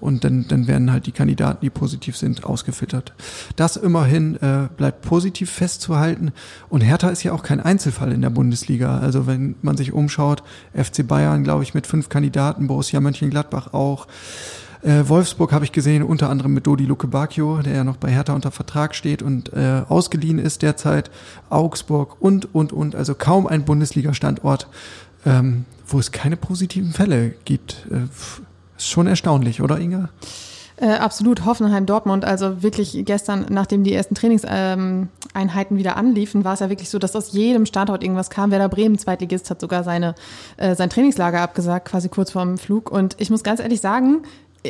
und 0.00 0.24
dann, 0.24 0.46
dann 0.48 0.66
werden 0.66 0.92
halt 0.92 1.06
die 1.06 1.12
Kandidaten, 1.12 1.58
die 1.62 1.70
positiv 1.70 2.16
sind, 2.16 2.44
ausgefiltert. 2.44 3.12
Das 3.56 3.76
immerhin 3.76 4.36
äh, 4.36 4.68
bleibt 4.76 5.02
positiv 5.02 5.50
festzuhalten. 5.50 6.32
Und 6.68 6.80
Hertha 6.80 7.08
ist 7.08 7.22
ja 7.22 7.32
auch 7.32 7.42
kein 7.42 7.60
Einzelfall 7.60 8.12
in 8.12 8.22
der 8.22 8.30
Bundesliga. 8.30 8.98
Also 8.98 9.26
wenn 9.26 9.56
man 9.62 9.76
sich 9.76 9.92
umschaut, 9.92 10.42
FC 10.74 11.06
Bayern, 11.06 11.44
glaube 11.44 11.62
ich, 11.62 11.74
mit 11.74 11.86
fünf 11.86 12.08
Kandidaten, 12.08 12.66
Borussia 12.66 13.00
Mönchengladbach 13.00 13.72
auch. 13.72 14.06
Äh, 14.82 15.08
Wolfsburg 15.08 15.52
habe 15.52 15.64
ich 15.64 15.72
gesehen, 15.72 16.02
unter 16.02 16.30
anderem 16.30 16.54
mit 16.54 16.66
Dodi 16.66 16.86
Luke 16.86 17.06
Bacchio, 17.06 17.58
der 17.58 17.74
ja 17.74 17.84
noch 17.84 17.96
bei 17.96 18.10
Hertha 18.10 18.32
unter 18.32 18.50
Vertrag 18.50 18.94
steht 18.94 19.22
und 19.22 19.52
äh, 19.52 19.82
ausgeliehen 19.88 20.38
ist 20.38 20.62
derzeit. 20.62 21.10
Augsburg 21.50 22.16
und, 22.20 22.54
und, 22.54 22.72
und. 22.72 22.94
Also 22.94 23.14
kaum 23.14 23.46
ein 23.46 23.64
Bundesliga-Standort, 23.64 24.68
ähm, 25.26 25.64
wo 25.86 25.98
es 25.98 26.12
keine 26.12 26.36
positiven 26.36 26.92
Fälle 26.92 27.34
gibt. 27.44 27.86
Äh, 27.90 28.04
ist 28.76 28.88
schon 28.88 29.06
erstaunlich, 29.06 29.60
oder 29.60 29.78
Inga? 29.78 30.08
Äh, 30.76 30.94
absolut, 30.94 31.44
Hoffenheim, 31.44 31.84
Dortmund. 31.84 32.24
Also 32.24 32.62
wirklich 32.62 33.02
gestern, 33.04 33.46
nachdem 33.50 33.84
die 33.84 33.92
ersten 33.92 34.14
Trainingseinheiten 34.14 35.76
wieder 35.76 35.98
anliefen, 35.98 36.44
war 36.44 36.54
es 36.54 36.60
ja 36.60 36.70
wirklich 36.70 36.88
so, 36.88 36.98
dass 36.98 37.14
aus 37.14 37.32
jedem 37.32 37.66
Standort 37.66 38.02
irgendwas 38.02 38.30
kam. 38.30 38.50
Werder 38.50 38.70
Bremen, 38.70 38.98
Zweitligist, 38.98 39.50
hat 39.50 39.60
sogar 39.60 39.84
seine, 39.84 40.14
äh, 40.56 40.74
sein 40.74 40.88
Trainingslager 40.88 41.42
abgesagt, 41.42 41.88
quasi 41.88 42.08
kurz 42.08 42.30
vorm 42.30 42.56
Flug. 42.56 42.90
Und 42.90 43.16
ich 43.18 43.28
muss 43.28 43.42
ganz 43.42 43.60
ehrlich 43.60 43.82
sagen, 43.82 44.22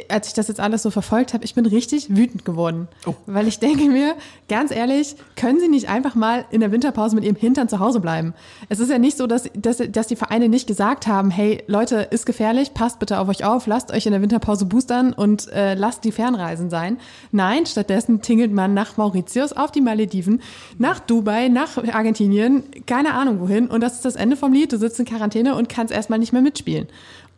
als 0.09 0.28
ich 0.28 0.35
das 0.35 0.47
jetzt 0.47 0.61
alles 0.61 0.82
so 0.82 0.90
verfolgt 0.90 1.35
habe, 1.35 1.44
ich 1.44 1.54
bin 1.54 1.66
richtig 1.66 2.14
wütend 2.14 2.44
geworden. 2.44 2.87
Oh. 3.06 3.14
Weil 3.26 3.49
ich 3.49 3.59
denke 3.59 3.85
mir, 3.88 4.14
ganz 4.49 4.70
ehrlich, 4.70 5.16
können 5.35 5.59
Sie 5.59 5.68
nicht 5.68 5.88
einfach 5.88 6.14
mal 6.14 6.44
in 6.50 6.61
der 6.61 6.70
Winterpause 6.70 7.16
mit 7.16 7.25
Ihrem 7.25 7.37
Hintern 7.37 7.68
zu 7.68 7.80
Hause 7.80 7.99
bleiben? 7.99 8.35
Es 8.68 8.78
ist 8.78 8.88
ja 8.88 8.99
nicht 8.99 9.16
so, 9.16 9.26
dass, 9.26 9.50
dass, 9.54 9.78
dass 9.90 10.06
die 10.06 10.16
Vereine 10.16 10.49
nicht 10.49 10.68
gesagt 10.68 11.09
haben, 11.09 11.30
hey 11.30 11.64
Leute, 11.66 12.09
ist 12.11 12.25
gefährlich, 12.25 12.73
passt 12.73 13.00
bitte 13.00 13.18
auf 13.18 13.28
euch 13.28 13.44
auf, 13.44 13.66
lasst 13.66 13.90
euch 13.92 14.06
in 14.06 14.12
der 14.12 14.23
Winterpause 14.23 14.64
boostern 14.64 15.12
und 15.12 15.50
äh, 15.52 15.75
lasst 15.75 16.04
die 16.04 16.12
Fernreisen 16.12 16.70
sein. 16.70 16.99
Nein, 17.32 17.66
stattdessen 17.66 18.23
tingelt 18.23 18.52
man 18.52 18.75
nach 18.75 18.97
Mauritius, 18.97 19.52
auf 19.52 19.73
die 19.73 19.80
Malediven, 19.80 20.40
nach 20.78 21.00
Dubai, 21.00 21.49
nach 21.49 21.76
Argentinien, 21.92 22.62
keine 22.87 23.14
Ahnung 23.14 23.40
wohin. 23.40 23.66
Und 23.66 23.80
das 23.80 23.94
ist 23.94 24.04
das 24.04 24.14
Ende 24.14 24.37
vom 24.37 24.52
Lied. 24.52 24.73
Du 24.73 24.78
sitzt 24.78 25.00
in 25.00 25.06
Quarantäne 25.06 25.56
und 25.56 25.68
kannst 25.68 25.92
erstmal 25.92 26.20
nicht 26.20 26.32
mehr 26.32 26.42
mitspielen. 26.42 26.87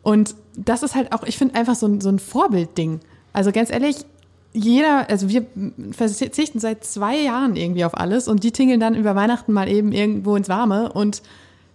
Und 0.03 0.35
das 0.55 0.83
ist 0.83 0.95
halt 0.95 1.11
auch, 1.13 1.23
ich 1.23 1.37
finde 1.37 1.55
einfach 1.55 1.75
so 1.75 1.87
ein, 1.87 2.01
so 2.01 2.09
ein 2.09 2.19
Vorbildding. 2.19 2.99
Also 3.31 3.51
ganz 3.51 3.71
ehrlich, 3.71 4.05
jeder, 4.53 5.09
also 5.09 5.29
wir 5.29 5.47
verzichten 5.91 6.59
seit 6.59 6.85
zwei 6.85 7.17
Jahren 7.17 7.55
irgendwie 7.55 7.85
auf 7.85 7.97
alles 7.97 8.27
und 8.27 8.43
die 8.43 8.51
tingeln 8.51 8.79
dann 8.79 8.93
über 8.93 9.15
Weihnachten 9.15 9.51
mal 9.51 9.67
eben 9.67 9.91
irgendwo 9.91 10.35
ins 10.35 10.47
Warme 10.49 10.91
und 10.93 11.23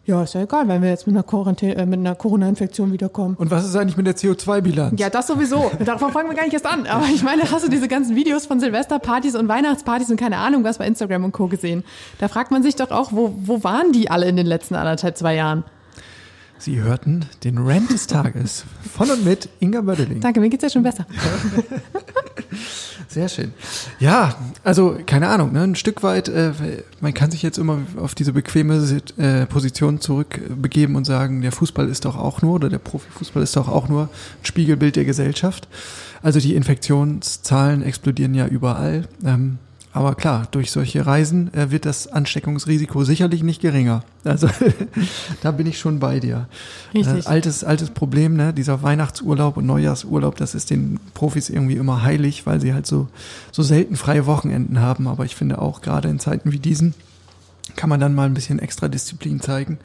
ja, 0.09 0.23
ist 0.23 0.33
ja 0.33 0.41
egal, 0.41 0.67
wenn 0.69 0.81
wir 0.81 0.89
jetzt 0.89 1.07
mit 1.07 1.15
einer, 1.15 1.23
Quarantä 1.23 1.75
äh, 1.75 1.85
mit 1.85 1.99
einer 1.99 2.15
Corona-Infektion 2.15 2.93
wiederkommen. 2.93 3.35
Und 3.39 3.51
was 3.51 3.67
ist 3.67 3.77
eigentlich 3.77 3.99
mit 3.99 4.07
der 4.07 4.17
CO2-Bilanz? 4.17 4.99
Ja, 4.99 5.11
das 5.11 5.27
sowieso. 5.27 5.71
Davon 5.85 6.13
fangen 6.13 6.31
wir 6.31 6.35
gar 6.35 6.45
nicht 6.45 6.55
erst 6.55 6.65
an. 6.65 6.87
Aber 6.87 7.05
ich 7.13 7.23
meine, 7.23 7.43
hast 7.51 7.67
du 7.67 7.69
diese 7.69 7.89
ganzen 7.89 8.17
Videos 8.17 8.47
von 8.47 8.59
Silvesterpartys 8.59 9.35
und 9.35 9.49
Weihnachtspartys 9.49 10.11
und 10.11 10.17
keine 10.19 10.39
Ahnung 10.39 10.65
was 10.65 10.79
bei 10.79 10.87
Instagram 10.87 11.25
und 11.25 11.33
Co. 11.33 11.49
gesehen? 11.49 11.85
Da 12.21 12.29
fragt 12.29 12.51
man 12.51 12.63
sich 12.63 12.75
doch 12.75 12.91
auch, 12.91 13.13
wo, 13.13 13.35
wo 13.37 13.63
waren 13.65 13.93
die 13.93 14.11
alle 14.11 14.27
in 14.27 14.37
den 14.37 14.47
letzten 14.47 14.77
anderthalb, 14.77 15.19
zwei 15.19 15.35
Jahren? 15.35 15.65
Sie 16.59 16.81
hörten 16.81 17.25
den 17.45 17.59
Rant 17.59 17.91
des 17.91 18.07
Tages 18.07 18.65
von 18.93 19.11
und 19.11 19.25
mit 19.25 19.49
Inga 19.61 19.81
Bödeling. 19.81 20.21
Danke, 20.21 20.41
mir 20.41 20.51
geht's 20.51 20.65
ja 20.65 20.71
schon 20.71 20.83
besser. 20.83 21.07
Sehr 23.09 23.29
schön. 23.29 23.53
Ja, 24.01 24.35
also 24.65 24.99
keine 25.07 25.29
Ahnung, 25.29 25.53
ne, 25.53 25.63
ein 25.63 25.77
Stück 25.77 26.03
weit, 26.03 26.29
äh, 26.29 26.53
man 27.01 27.15
kann 27.15 27.31
sich 27.31 27.43
jetzt 27.43 27.59
immer 27.59 27.79
auf 27.97 28.15
diese 28.15 28.33
bequeme 28.33 29.01
äh, 29.17 29.47
Position 29.47 30.01
zurückbegeben 30.01 30.97
und 30.97 31.05
sagen, 31.05 31.41
der 31.41 31.53
Fußball 31.53 31.89
ist 31.89 32.05
doch 32.05 32.17
auch 32.17 32.43
nur, 32.43 32.55
oder 32.55 32.69
der 32.69 32.79
Profifußball 32.79 33.43
ist 33.43 33.57
doch 33.57 33.69
auch 33.69 33.89
nur 33.89 34.03
ein 34.03 34.45
Spiegelbild 34.45 34.97
der 34.97 35.05
Gesellschaft. 35.05 35.69
Also 36.23 36.41
die 36.41 36.55
Infektionszahlen 36.55 37.83
explodieren 37.83 38.35
ja 38.35 38.47
überall. 38.47 39.09
Ähm, 39.25 39.59
aber 39.99 40.15
klar, 40.15 40.47
durch 40.53 40.71
solche 40.71 41.05
Reisen 41.07 41.53
äh, 41.55 41.73
wird 41.73 41.85
das 41.85 42.07
Ansteckungsrisiko 42.07 43.03
sicherlich 43.03 43.43
nicht 43.43 43.61
geringer. 43.61 44.05
Also 44.23 44.49
da 45.43 45.51
bin 45.51 45.67
ich 45.67 45.81
schon 45.81 45.99
bei 45.99 46.21
dir. 46.21 46.47
Richtig. 46.95 47.27
Äh, 47.27 47.29
altes, 47.29 47.65
altes 47.65 47.91
Problem, 47.91 48.37
ne? 48.37 48.55
dieser 48.55 48.85
Weihnachtsurlaub 48.85 49.57
und 49.57 49.67
Neujahrsurlaub, 49.67 50.37
das 50.37 50.55
ist 50.55 50.71
den 50.71 51.01
Profis 51.15 51.51
irgendwie 51.51 51.75
immer 51.75 52.05
heilig, 52.05 52.47
weil 52.47 52.61
sie 52.61 52.75
halt 52.75 52.87
so, 52.87 53.09
so 53.51 53.65
selten 53.65 53.97
freie 53.97 54.27
Wochenenden 54.27 54.81
haben. 54.81 55.09
Aber 55.09 55.25
ich 55.25 55.35
finde 55.35 55.61
auch 55.61 55.81
gerade 55.81 56.09
in 56.09 56.21
Zeiten 56.21 56.53
wie 56.53 56.61
diesen, 56.61 56.95
kann 57.79 57.89
man 57.89 58.01
dann 58.01 58.13
mal 58.13 58.27
ein 58.27 58.35
bisschen 58.35 58.59
extra 58.59 58.89
Disziplin 58.89 59.41
zeigen. 59.41 59.79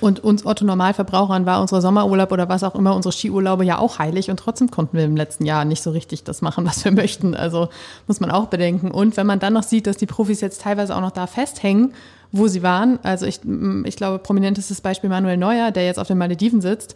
Und 0.00 0.20
uns 0.20 0.46
Otto 0.46 0.64
Normalverbrauchern 0.64 1.44
war 1.44 1.60
unser 1.60 1.80
Sommerurlaub 1.80 2.30
oder 2.30 2.48
was 2.48 2.62
auch 2.62 2.76
immer, 2.76 2.94
unsere 2.94 3.12
Skiurlaube 3.12 3.64
ja 3.64 3.78
auch 3.78 3.98
heilig 3.98 4.30
und 4.30 4.36
trotzdem 4.36 4.70
konnten 4.70 4.96
wir 4.96 5.04
im 5.04 5.16
letzten 5.16 5.44
Jahr 5.44 5.64
nicht 5.64 5.82
so 5.82 5.90
richtig 5.90 6.22
das 6.22 6.40
machen, 6.40 6.64
was 6.64 6.84
wir 6.84 6.92
möchten. 7.02 7.34
Also 7.34 7.68
muss 8.06 8.20
man 8.20 8.30
auch 8.30 8.46
bedenken. 8.46 8.92
Und 8.92 9.16
wenn 9.16 9.26
man 9.26 9.40
dann 9.40 9.54
noch 9.54 9.64
sieht, 9.64 9.88
dass 9.88 9.96
die 9.96 10.06
Profis 10.06 10.40
jetzt 10.40 10.62
teilweise 10.62 10.94
auch 10.94 11.00
noch 11.00 11.10
da 11.10 11.26
festhängen, 11.26 11.94
wo 12.30 12.46
sie 12.46 12.62
waren, 12.62 13.00
also 13.02 13.26
ich, 13.26 13.40
ich 13.84 13.96
glaube, 13.96 14.20
prominentestes 14.20 14.80
Beispiel 14.80 15.10
Manuel 15.10 15.36
Neuer, 15.36 15.72
der 15.72 15.84
jetzt 15.84 15.98
auf 15.98 16.06
den 16.06 16.18
Malediven 16.18 16.60
sitzt, 16.60 16.94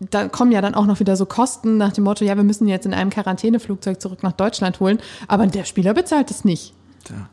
da 0.00 0.26
kommen 0.26 0.50
ja 0.50 0.60
dann 0.62 0.74
auch 0.74 0.86
noch 0.86 0.98
wieder 0.98 1.14
so 1.14 1.26
Kosten 1.26 1.76
nach 1.76 1.92
dem 1.92 2.02
Motto, 2.02 2.24
ja, 2.24 2.36
wir 2.36 2.42
müssen 2.42 2.66
jetzt 2.66 2.86
in 2.86 2.94
einem 2.94 3.10
Quarantäneflugzeug 3.10 4.00
zurück 4.00 4.24
nach 4.24 4.32
Deutschland 4.32 4.80
holen, 4.80 4.98
aber 5.28 5.46
der 5.46 5.64
Spieler 5.64 5.94
bezahlt 5.94 6.32
es 6.32 6.44
nicht. 6.44 6.74
Ja 7.08 7.28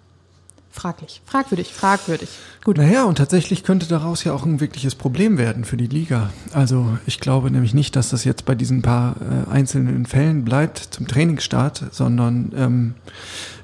fraglich, 0.78 1.22
fragwürdig, 1.26 1.74
fragwürdig. 1.74 2.30
Gut. 2.64 2.78
Naja, 2.78 3.06
und 3.06 3.18
tatsächlich 3.18 3.64
könnte 3.64 3.88
daraus 3.88 4.24
ja 4.24 4.34
auch 4.34 4.46
ein 4.46 4.60
wirkliches 4.60 4.96
Problem 4.96 5.38
werden 5.38 5.66
für 5.66 5.78
die 5.78 5.88
Liga. 5.88 6.30
Also 6.54 6.98
ich 7.06 7.20
glaube 7.20 7.50
nämlich 7.50 7.74
nicht, 7.74 7.96
dass 7.96 8.10
das 8.10 8.24
jetzt 8.24 8.46
bei 8.46 8.56
diesen 8.56 8.82
paar 8.82 9.16
äh, 9.16 9.52
einzelnen 9.52 10.06
Fällen 10.06 10.46
bleibt 10.46 10.78
zum 10.78 11.08
Trainingsstart, 11.08 11.86
sondern 11.92 12.52
ähm, 12.56 12.94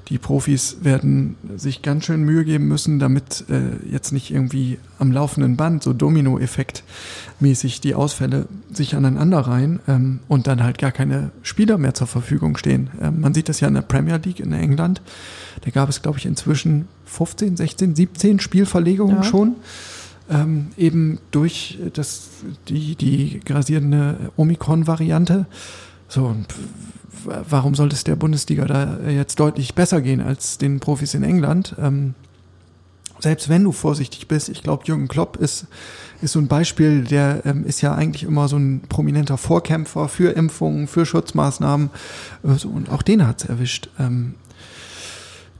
die 0.08 0.18
Profis 0.18 0.78
werden 0.82 1.36
sich 1.56 1.80
ganz 1.80 2.04
schön 2.04 2.24
Mühe 2.24 2.44
geben 2.44 2.68
müssen, 2.68 2.98
damit 2.98 3.44
äh, 3.48 3.90
jetzt 3.90 4.12
nicht 4.12 4.30
irgendwie 4.30 4.78
am 4.98 5.10
laufenden 5.10 5.56
Band 5.56 5.82
so 5.82 5.92
Domino-Effekt 5.92 6.84
mäßig 7.40 7.80
die 7.80 7.94
Ausfälle 7.94 8.46
sich 8.72 8.96
aneinander 8.96 9.40
reihen 9.40 9.80
ähm, 9.88 10.20
und 10.28 10.46
dann 10.46 10.62
halt 10.62 10.78
gar 10.78 10.92
keine 10.92 11.30
Spieler 11.42 11.78
mehr 11.78 11.94
zur 11.94 12.06
Verfügung 12.06 12.56
stehen. 12.56 12.90
Ähm, 13.00 13.20
man 13.20 13.32
sieht 13.32 13.48
das 13.48 13.60
ja 13.60 13.68
in 13.68 13.74
der 13.74 13.82
Premier 13.82 14.20
League 14.22 14.40
in 14.40 14.52
England. 14.52 15.00
Da 15.62 15.70
gab 15.70 15.88
es, 15.88 16.02
glaube 16.02 16.18
ich, 16.18 16.26
inzwischen 16.26 16.86
15, 17.06 17.56
16, 17.56 17.94
17 17.96 18.40
Spielverlegungen 18.40 19.16
ja. 19.16 19.22
schon. 19.22 19.56
Ähm, 20.30 20.68
eben 20.76 21.18
durch 21.30 21.78
das, 21.92 22.28
die, 22.68 22.94
die 22.96 23.40
grasierende 23.44 24.16
Omikron-Variante. 24.36 25.46
So, 26.08 26.34
warum 27.24 27.74
sollte 27.74 27.94
es 27.94 28.04
der 28.04 28.16
Bundesliga 28.16 28.64
da 28.66 28.98
jetzt 29.08 29.38
deutlich 29.40 29.74
besser 29.74 30.00
gehen 30.00 30.20
als 30.20 30.58
den 30.58 30.80
Profis 30.80 31.14
in 31.14 31.22
England? 31.22 31.74
Ähm, 31.78 32.14
selbst 33.20 33.48
wenn 33.48 33.64
du 33.64 33.72
vorsichtig 33.72 34.28
bist, 34.28 34.48
ich 34.48 34.62
glaube, 34.62 34.84
Jürgen 34.86 35.08
Klopp 35.08 35.36
ist, 35.36 35.66
ist 36.20 36.32
so 36.32 36.38
ein 36.38 36.48
Beispiel, 36.48 37.04
der 37.04 37.42
ähm, 37.46 37.64
ist 37.64 37.80
ja 37.80 37.94
eigentlich 37.94 38.24
immer 38.24 38.48
so 38.48 38.56
ein 38.56 38.82
prominenter 38.88 39.38
Vorkämpfer 39.38 40.08
für 40.08 40.32
Impfungen, 40.32 40.86
für 40.86 41.06
Schutzmaßnahmen. 41.06 41.90
Äh, 42.42 42.66
und 42.66 42.90
auch 42.90 43.02
den 43.02 43.26
hat's 43.26 43.44
erwischt. 43.44 43.88
Ähm, 43.98 44.34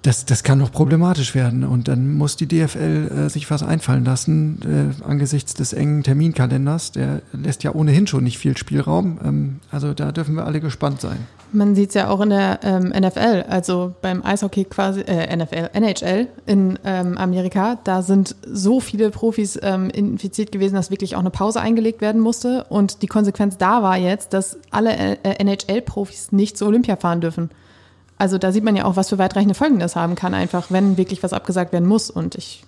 das, 0.05 0.27
das 0.27 0.43
kann 0.43 0.59
noch 0.59 0.71
problematisch 0.71 1.35
werden. 1.35 1.65
Und 1.65 1.89
dann 1.89 2.15
muss 2.15 2.37
die 2.37 2.47
DFL 2.47 3.27
äh, 3.27 3.31
sich 3.31 3.51
was 3.51 3.63
einfallen 3.63 4.05
lassen 4.05 4.93
äh, 5.01 5.05
angesichts 5.05 5.55
des 5.55 5.73
engen 5.73 6.03
Terminkalenders. 6.03 6.93
Der 6.93 7.23
lässt 7.33 7.65
ja 7.65 7.75
ohnehin 7.75 8.07
schon 8.07 8.23
nicht 8.23 8.37
viel 8.37 8.55
Spielraum. 8.57 9.19
Ähm, 9.25 9.61
also 9.71 9.95
da 9.95 10.13
dürfen 10.13 10.35
wir 10.35 10.45
alle 10.45 10.61
gespannt 10.61 11.01
sein. 11.01 11.27
Man 11.53 11.75
sieht 11.75 11.91
es 11.91 11.95
ja 11.95 12.11
auch 12.11 12.21
in 12.21 12.31
der 12.31 12.61
ähm, 12.65 12.89
NFL, 12.89 13.45
also 13.49 13.95
beim 14.03 14.23
Eishockey 14.23 14.65
quasi, 14.65 15.01
äh, 15.03 15.35
NFL, 15.35 15.71
NHL 15.73 16.27
in 16.45 16.79
ähm, 16.85 17.17
Amerika. 17.17 17.79
Da 17.85 18.03
sind 18.03 18.37
so 18.47 18.81
viele 18.81 19.09
Profis 19.09 19.59
ähm, 19.63 19.89
infiziert 19.89 20.53
gewesen, 20.53 20.75
dass 20.75 20.91
wirklich 20.91 21.17
auch 21.17 21.21
eine 21.21 21.31
Pause 21.31 21.63
eingelegt 21.63 22.03
werden 22.03 22.21
musste. 22.21 22.65
Und 22.69 23.01
die 23.01 23.07
Konsequenz 23.07 23.57
da 23.57 23.83
war 23.83 23.97
jetzt, 23.97 24.35
dass 24.35 24.59
alle 24.71 24.95
äh, 25.23 25.43
NHL-Profis 25.43 26.31
nicht 26.33 26.59
zu 26.59 26.67
Olympia 26.67 26.97
fahren 26.97 27.23
dürfen. 27.23 27.49
Also 28.19 28.39
da 28.39 28.53
sieht 28.53 28.65
man 28.65 28.77
ja 28.77 28.85
auch, 28.85 28.97
was 28.97 29.09
für 29.09 29.19
weitreichende 29.19 29.55
Folgen 29.55 29.79
das 29.79 29.97
haben 29.97 30.15
kann, 30.15 30.35
einfach 30.35 30.71
wenn 30.71 30.97
wirklich 30.97 31.23
was 31.23 31.33
abgesagt 31.33 31.73
werden 31.73 31.89
muss. 31.89 32.11
Und 32.11 32.37
ich 32.37 32.65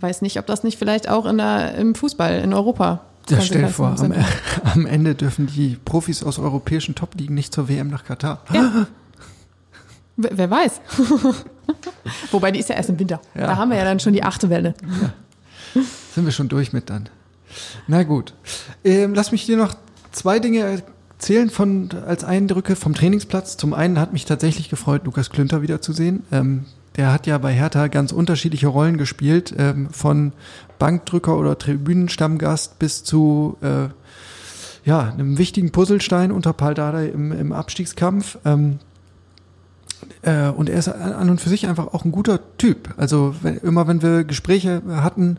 weiß 0.00 0.22
nicht, 0.22 0.38
ob 0.38 0.46
das 0.46 0.62
nicht 0.62 0.78
vielleicht 0.78 1.08
auch 1.08 1.26
in 1.26 1.38
der, 1.38 1.74
im 1.76 1.94
Fußball 1.94 2.40
in 2.40 2.52
Europa. 2.52 3.00
Ja, 3.28 3.40
stell 3.40 3.62
dir 3.62 3.68
vor, 3.68 3.94
am, 3.98 4.14
am, 4.74 4.86
Ende 4.86 5.14
dürfen 5.14 5.46
die 5.46 5.78
Profis 5.84 6.22
aus 6.22 6.38
europäischen 6.38 6.94
Top-Ligen 6.94 7.34
nicht 7.34 7.54
zur 7.54 7.68
WM 7.68 7.88
nach 7.88 8.04
Katar. 8.04 8.42
Ja. 8.52 8.86
Wer 10.16 10.50
weiß. 10.50 10.80
Wobei, 12.30 12.50
die 12.50 12.58
ist 12.58 12.68
ja 12.68 12.74
erst 12.74 12.90
im 12.90 12.98
Winter. 12.98 13.20
Ja. 13.34 13.46
Da 13.46 13.56
haben 13.56 13.70
wir 13.70 13.78
ja 13.78 13.84
dann 13.84 14.00
schon 14.00 14.12
die 14.12 14.22
achte 14.22 14.50
Welle. 14.50 14.74
Ja. 15.00 15.82
Sind 16.14 16.24
wir 16.24 16.32
schon 16.32 16.48
durch 16.48 16.72
mit 16.72 16.90
dann. 16.90 17.08
Na 17.86 18.02
gut. 18.02 18.34
Ähm, 18.84 19.14
lass 19.14 19.32
mich 19.32 19.46
dir 19.46 19.56
noch 19.56 19.74
zwei 20.12 20.40
Dinge 20.40 20.82
zählen 21.20 21.50
von, 21.50 21.90
als 22.06 22.24
Eindrücke 22.24 22.76
vom 22.76 22.94
Trainingsplatz. 22.94 23.56
Zum 23.56 23.74
einen 23.74 23.98
hat 23.98 24.12
mich 24.12 24.24
tatsächlich 24.24 24.68
gefreut, 24.68 25.02
Lukas 25.04 25.30
Klünter 25.30 25.62
wiederzusehen. 25.62 26.24
Ähm, 26.32 26.64
der 26.96 27.12
hat 27.12 27.26
ja 27.26 27.38
bei 27.38 27.52
Hertha 27.52 27.86
ganz 27.86 28.10
unterschiedliche 28.12 28.66
Rollen 28.66 28.96
gespielt, 28.96 29.54
ähm, 29.56 29.88
von 29.90 30.32
Bankdrücker 30.78 31.38
oder 31.38 31.56
Tribünenstammgast 31.56 32.78
bis 32.78 33.04
zu 33.04 33.56
äh, 33.62 33.88
ja, 34.84 35.12
einem 35.12 35.38
wichtigen 35.38 35.70
Puzzlestein 35.70 36.32
unter 36.32 36.52
Paldada 36.52 37.02
im, 37.02 37.32
im 37.32 37.52
Abstiegskampf. 37.52 38.38
Ähm, 38.44 38.78
äh, 40.22 40.48
und 40.48 40.68
er 40.68 40.78
ist 40.78 40.88
an 40.88 41.30
und 41.30 41.40
für 41.40 41.48
sich 41.48 41.66
einfach 41.66 41.88
auch 41.88 42.04
ein 42.04 42.12
guter 42.12 42.40
Typ. 42.58 42.94
Also 42.96 43.34
wenn, 43.42 43.58
immer 43.58 43.86
wenn 43.88 44.02
wir 44.02 44.24
Gespräche 44.24 44.82
hatten 44.88 45.38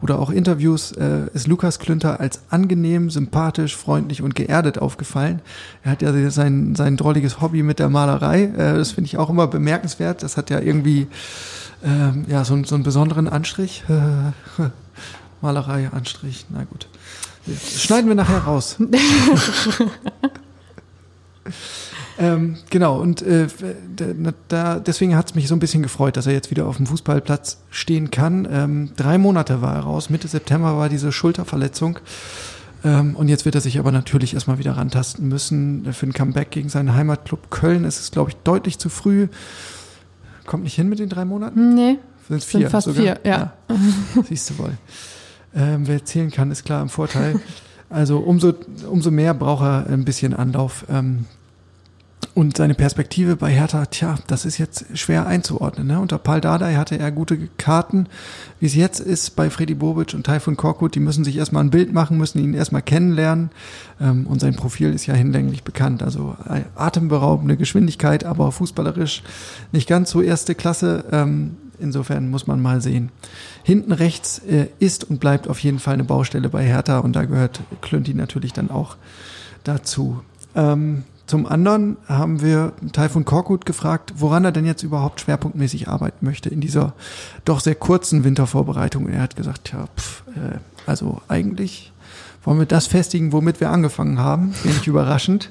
oder 0.00 0.18
auch 0.18 0.30
Interviews, 0.30 0.92
äh, 0.92 1.26
ist 1.34 1.46
Lukas 1.46 1.78
Klünter 1.78 2.20
als 2.20 2.40
angenehm, 2.50 3.10
sympathisch, 3.10 3.76
freundlich 3.76 4.22
und 4.22 4.34
geerdet 4.34 4.78
aufgefallen. 4.78 5.40
Er 5.82 5.92
hat 5.92 6.02
ja 6.02 6.30
sein, 6.30 6.74
sein 6.74 6.96
drolliges 6.96 7.40
Hobby 7.40 7.62
mit 7.62 7.78
der 7.78 7.88
Malerei. 7.88 8.44
Äh, 8.44 8.76
das 8.78 8.92
finde 8.92 9.08
ich 9.08 9.18
auch 9.18 9.30
immer 9.30 9.46
bemerkenswert. 9.46 10.22
Das 10.22 10.36
hat 10.36 10.50
ja 10.50 10.60
irgendwie 10.60 11.08
äh, 11.82 12.30
ja, 12.30 12.44
so, 12.44 12.62
so 12.64 12.74
einen 12.74 12.84
besonderen 12.84 13.28
Anstrich. 13.28 13.84
Malerei, 15.40 15.90
Anstrich, 15.92 16.46
na 16.50 16.64
gut. 16.64 16.88
Das 17.46 17.82
schneiden 17.82 18.08
wir 18.08 18.14
nachher 18.14 18.38
raus. 18.38 18.76
ähm, 22.18 22.56
genau, 22.70 23.00
und 23.00 23.22
äh, 23.22 23.46
da, 24.48 24.78
deswegen 24.78 25.16
hat 25.16 25.30
es 25.30 25.34
mich 25.34 25.48
so 25.48 25.54
ein 25.54 25.60
bisschen 25.60 25.82
gefreut, 25.82 26.16
dass 26.16 26.26
er 26.26 26.32
jetzt 26.32 26.50
wieder 26.50 26.66
auf 26.66 26.76
dem 26.76 26.86
Fußballplatz 26.86 27.62
stehen 27.70 28.10
kann. 28.10 28.46
Ähm, 28.50 28.90
drei 28.96 29.18
Monate 29.18 29.62
war 29.62 29.74
er 29.74 29.80
raus, 29.80 30.10
Mitte 30.10 30.28
September 30.28 30.76
war 30.76 30.88
diese 30.88 31.12
Schulterverletzung. 31.12 31.98
Ähm, 32.84 33.16
und 33.16 33.28
jetzt 33.28 33.44
wird 33.44 33.54
er 33.54 33.60
sich 33.60 33.78
aber 33.78 33.92
natürlich 33.92 34.34
erstmal 34.34 34.58
wieder 34.58 34.76
rantasten 34.76 35.28
müssen. 35.28 35.92
Für 35.92 36.06
ein 36.06 36.12
Comeback 36.12 36.50
gegen 36.50 36.68
seinen 36.68 36.94
Heimatclub 36.94 37.50
Köln 37.50 37.84
ist 37.84 38.00
es, 38.00 38.10
glaube 38.10 38.30
ich, 38.30 38.36
deutlich 38.36 38.78
zu 38.78 38.88
früh. 38.88 39.28
Kommt 40.46 40.64
nicht 40.64 40.74
hin 40.74 40.88
mit 40.88 40.98
den 40.98 41.08
drei 41.08 41.24
Monaten? 41.24 41.74
Nee. 41.74 41.98
Sind 42.28 42.42
vier 42.42 42.60
sind 42.60 42.70
fast 42.70 42.86
sogar? 42.86 43.02
vier, 43.02 43.20
ja. 43.24 43.52
Siehst 44.28 44.50
du 44.50 44.58
wohl. 44.58 44.72
Ähm, 45.54 45.86
wer 45.86 46.04
zählen 46.04 46.30
kann, 46.30 46.50
ist 46.50 46.64
klar 46.64 46.82
im 46.82 46.88
Vorteil. 46.88 47.40
Also 47.92 48.20
umso, 48.20 48.54
umso 48.88 49.10
mehr 49.10 49.34
braucht 49.34 49.62
er 49.64 49.86
ein 49.86 50.06
bisschen 50.06 50.32
Anlauf. 50.32 50.86
Ähm, 50.88 51.26
und 52.34 52.56
seine 52.56 52.74
Perspektive 52.74 53.36
bei 53.36 53.50
Hertha, 53.50 53.84
tja, 53.86 54.16
das 54.26 54.46
ist 54.46 54.56
jetzt 54.56 54.86
schwer 54.94 55.26
einzuordnen. 55.26 55.86
Ne? 55.86 56.00
Unter 56.00 56.16
Paul 56.16 56.40
Dardai 56.40 56.76
hatte 56.76 56.98
er 56.98 57.12
gute 57.12 57.36
Karten. 57.58 58.06
Wie 58.58 58.66
es 58.66 58.74
jetzt 58.74 59.00
ist 59.00 59.36
bei 59.36 59.50
Freddy 59.50 59.74
Bobic 59.74 60.14
und 60.14 60.24
Taifun 60.24 60.56
Korkut, 60.56 60.94
die 60.94 61.00
müssen 61.00 61.24
sich 61.24 61.36
erstmal 61.36 61.62
ein 61.62 61.70
Bild 61.70 61.92
machen, 61.92 62.16
müssen 62.16 62.38
ihn 62.38 62.54
erstmal 62.54 62.80
kennenlernen. 62.80 63.50
Ähm, 64.00 64.26
und 64.26 64.40
sein 64.40 64.54
Profil 64.54 64.94
ist 64.94 65.04
ja 65.04 65.14
hinlänglich 65.14 65.62
bekannt. 65.62 66.02
Also 66.02 66.34
äh, 66.48 66.62
atemberaubende 66.74 67.58
Geschwindigkeit, 67.58 68.24
aber 68.24 68.50
fußballerisch 68.50 69.22
nicht 69.72 69.86
ganz 69.86 70.10
so 70.10 70.22
erste 70.22 70.54
Klasse. 70.54 71.04
Ähm, 71.12 71.56
insofern 71.78 72.30
muss 72.30 72.46
man 72.46 72.62
mal 72.62 72.80
sehen. 72.80 73.10
Hinten 73.62 73.92
rechts 73.92 74.38
äh, 74.38 74.68
ist 74.78 75.04
und 75.04 75.20
bleibt 75.20 75.48
auf 75.48 75.58
jeden 75.58 75.80
Fall 75.80 75.94
eine 75.94 76.04
Baustelle 76.04 76.48
bei 76.48 76.64
Hertha 76.64 77.00
und 77.00 77.14
da 77.14 77.26
gehört 77.26 77.60
Klünti 77.82 78.14
natürlich 78.14 78.54
dann 78.54 78.70
auch 78.70 78.96
dazu. 79.64 80.22
Ähm, 80.54 81.04
zum 81.32 81.46
anderen 81.46 81.96
haben 82.08 82.42
wir 82.42 82.74
Taifun 82.92 83.24
Korkut 83.24 83.64
gefragt, 83.64 84.12
woran 84.16 84.44
er 84.44 84.52
denn 84.52 84.66
jetzt 84.66 84.82
überhaupt 84.82 85.22
schwerpunktmäßig 85.22 85.88
arbeiten 85.88 86.26
möchte 86.26 86.50
in 86.50 86.60
dieser 86.60 86.92
doch 87.46 87.60
sehr 87.60 87.74
kurzen 87.74 88.22
Wintervorbereitung. 88.22 89.06
Und 89.06 89.14
er 89.14 89.22
hat 89.22 89.34
gesagt, 89.34 89.72
ja, 89.72 89.86
pff, 89.96 90.24
äh, 90.36 90.58
also 90.84 91.22
eigentlich 91.28 91.90
wollen 92.44 92.58
wir 92.58 92.66
das 92.66 92.86
festigen, 92.86 93.32
womit 93.32 93.60
wir 93.60 93.70
angefangen 93.70 94.18
haben. 94.18 94.52
Wenig 94.62 94.86
überraschend. 94.86 95.50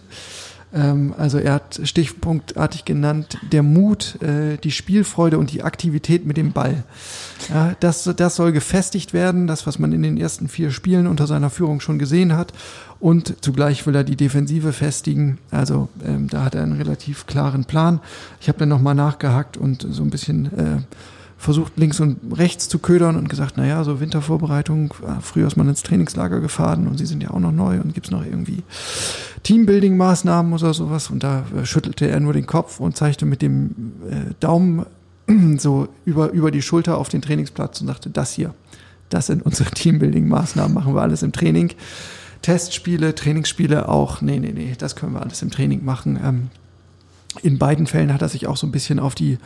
Ähm, 0.74 1.14
also 1.18 1.38
er 1.38 1.54
hat 1.54 1.82
stichpunktartig 1.84 2.86
genannt, 2.86 3.38
der 3.52 3.64
Mut, 3.64 4.22
äh, 4.22 4.58
die 4.58 4.72
Spielfreude 4.72 5.38
und 5.38 5.52
die 5.52 5.64
Aktivität 5.64 6.26
mit 6.26 6.38
dem 6.38 6.54
Ball. 6.54 6.84
Ja, 7.50 7.76
das, 7.80 8.10
das 8.16 8.36
soll 8.36 8.52
gefestigt 8.52 9.14
werden, 9.14 9.48
das, 9.48 9.68
was 9.68 9.80
man 9.80 9.92
in 9.92 10.04
den 10.04 10.18
ersten 10.18 10.48
vier 10.48 10.72
Spielen 10.72 11.08
unter 11.08 11.28
seiner 11.28 11.50
Führung 11.50 11.82
schon 11.82 12.00
gesehen 12.00 12.36
hat. 12.36 12.54
Und 13.00 13.44
zugleich 13.44 13.86
will 13.88 13.96
er 13.96 14.04
die 14.04 14.16
Defensive 14.16 14.74
festigen. 14.74 15.40
Also 15.50 15.90
ähm, 16.06 16.28
da 16.30 16.46
hat 16.46 16.56
er 16.56 16.64
einen 16.64 16.78
relativ 16.78 17.26
klaren 17.26 17.66
Plan. 17.66 18.00
Ich 18.40 18.48
habe 18.48 18.60
dann 18.60 18.70
nochmal 18.70 18.96
nachgehakt 18.96 19.58
und 19.58 19.86
so 19.90 20.04
ein 20.04 20.12
bisschen 20.12 20.46
äh, 20.58 20.82
versucht, 21.42 21.74
links 21.76 22.00
und 22.00 22.38
rechts 22.38 22.70
zu 22.70 22.80
ködern 22.80 23.16
und 23.16 23.28
gesagt, 23.28 23.58
naja, 23.58 23.84
so 23.84 24.00
Wintervorbereitung, 24.00 24.94
äh, 25.06 25.22
früher 25.22 25.48
ist 25.48 25.58
man 25.58 25.68
ins 25.68 25.82
Trainingslager 25.82 26.40
gefahren 26.40 26.88
und 26.88 26.98
sie 26.98 27.06
sind 27.06 27.24
ja 27.24 27.32
auch 27.32 27.40
noch 27.40 27.52
neu 27.52 27.82
und 27.82 27.94
gibt's 27.94 28.12
noch 28.12 28.24
irgendwie 28.24 28.64
Teambuilding-Maßnahmen 29.44 30.54
oder 30.54 30.74
sowas. 30.74 31.10
Und 31.10 31.24
da 31.24 31.44
äh, 31.58 31.66
schüttelte 31.66 32.08
er 32.08 32.20
nur 32.20 32.34
den 32.34 32.46
Kopf 32.46 32.80
und 32.80 32.96
zeigte 32.96 33.26
mit 33.26 33.42
dem 33.42 33.94
äh, 34.10 34.34
Daumen 34.40 34.86
so 35.58 35.88
über, 36.06 36.30
über 36.30 36.52
die 36.52 36.62
Schulter 36.62 36.98
auf 36.98 37.10
den 37.10 37.24
Trainingsplatz 37.24 37.82
und 37.82 37.88
sagte, 37.88 38.12
das 38.12 38.34
hier, 38.34 38.54
das 39.10 39.26
sind 39.26 39.44
unsere 39.44 39.70
Teambuilding-Maßnahmen, 39.74 40.74
machen 40.74 40.94
wir 40.94 41.02
alles 41.02 41.24
im 41.24 41.32
Training. 41.32 41.72
Testspiele, 42.44 43.16
Trainingsspiele 43.16 43.90
auch, 43.90 44.22
nee, 44.22 44.40
nee, 44.40 44.52
nee, 44.54 44.76
das 44.78 44.96
können 44.96 45.14
wir 45.14 45.22
alles 45.22 45.42
im 45.42 45.50
Training 45.50 45.84
machen. 45.84 46.20
Ähm, 46.24 46.50
in 47.42 47.58
beiden 47.58 47.88
Fällen 47.88 48.14
hat 48.14 48.22
er 48.22 48.30
sich 48.30 48.46
auch 48.46 48.58
so 48.58 48.68
ein 48.68 48.72
bisschen 48.72 49.00
auf 49.00 49.16
die 49.16 49.38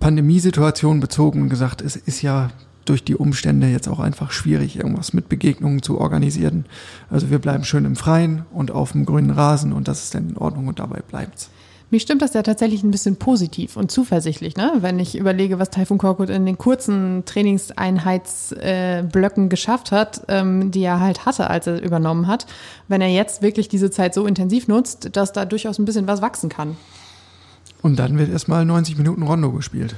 Pandemiesituation 0.00 1.00
bezogen 1.00 1.42
und 1.42 1.48
gesagt, 1.48 1.80
es 1.80 1.96
ist 1.96 2.22
ja 2.22 2.50
durch 2.84 3.04
die 3.04 3.16
Umstände 3.16 3.68
jetzt 3.68 3.88
auch 3.88 4.00
einfach 4.00 4.30
schwierig, 4.30 4.76
irgendwas 4.76 5.12
mit 5.12 5.28
Begegnungen 5.28 5.82
zu 5.82 5.98
organisieren. 5.98 6.64
Also 7.10 7.28
wir 7.30 7.38
bleiben 7.38 7.64
schön 7.64 7.84
im 7.84 7.96
Freien 7.96 8.44
und 8.52 8.70
auf 8.70 8.92
dem 8.92 9.04
grünen 9.06 9.30
Rasen 9.30 9.72
und 9.72 9.88
das 9.88 10.04
ist 10.04 10.14
dann 10.14 10.30
in 10.30 10.36
Ordnung 10.36 10.68
und 10.68 10.78
dabei 10.78 11.00
bleibt's. 11.00 11.50
Mir 11.90 12.00
stimmt 12.00 12.22
das 12.22 12.32
ja 12.34 12.42
tatsächlich 12.42 12.82
ein 12.82 12.90
bisschen 12.90 13.14
positiv 13.16 13.76
und 13.76 13.92
zuversichtlich, 13.92 14.56
ne? 14.56 14.72
wenn 14.80 14.98
ich 14.98 15.16
überlege, 15.16 15.60
was 15.60 15.70
Taifun 15.70 15.98
Korkut 15.98 16.28
in 16.28 16.44
den 16.44 16.58
kurzen 16.58 17.22
Trainingseinheitsblöcken 17.24 19.44
äh, 19.44 19.48
geschafft 19.48 19.92
hat, 19.92 20.22
ähm, 20.28 20.72
die 20.72 20.82
er 20.82 20.98
halt 20.98 21.24
hatte, 21.24 21.48
als 21.50 21.68
er 21.68 21.80
übernommen 21.80 22.26
hat. 22.26 22.46
Wenn 22.88 23.00
er 23.00 23.10
jetzt 23.10 23.42
wirklich 23.42 23.68
diese 23.68 23.92
Zeit 23.92 24.12
so 24.14 24.26
intensiv 24.26 24.66
nutzt, 24.66 25.16
dass 25.16 25.32
da 25.32 25.44
durchaus 25.44 25.78
ein 25.78 25.84
bisschen 25.84 26.08
was 26.08 26.20
wachsen 26.20 26.48
kann. 26.48 26.76
Und 27.84 27.96
dann 27.98 28.16
wird 28.16 28.30
erstmal 28.30 28.64
90 28.64 28.96
Minuten 28.96 29.22
Rondo 29.22 29.52
gespielt. 29.52 29.94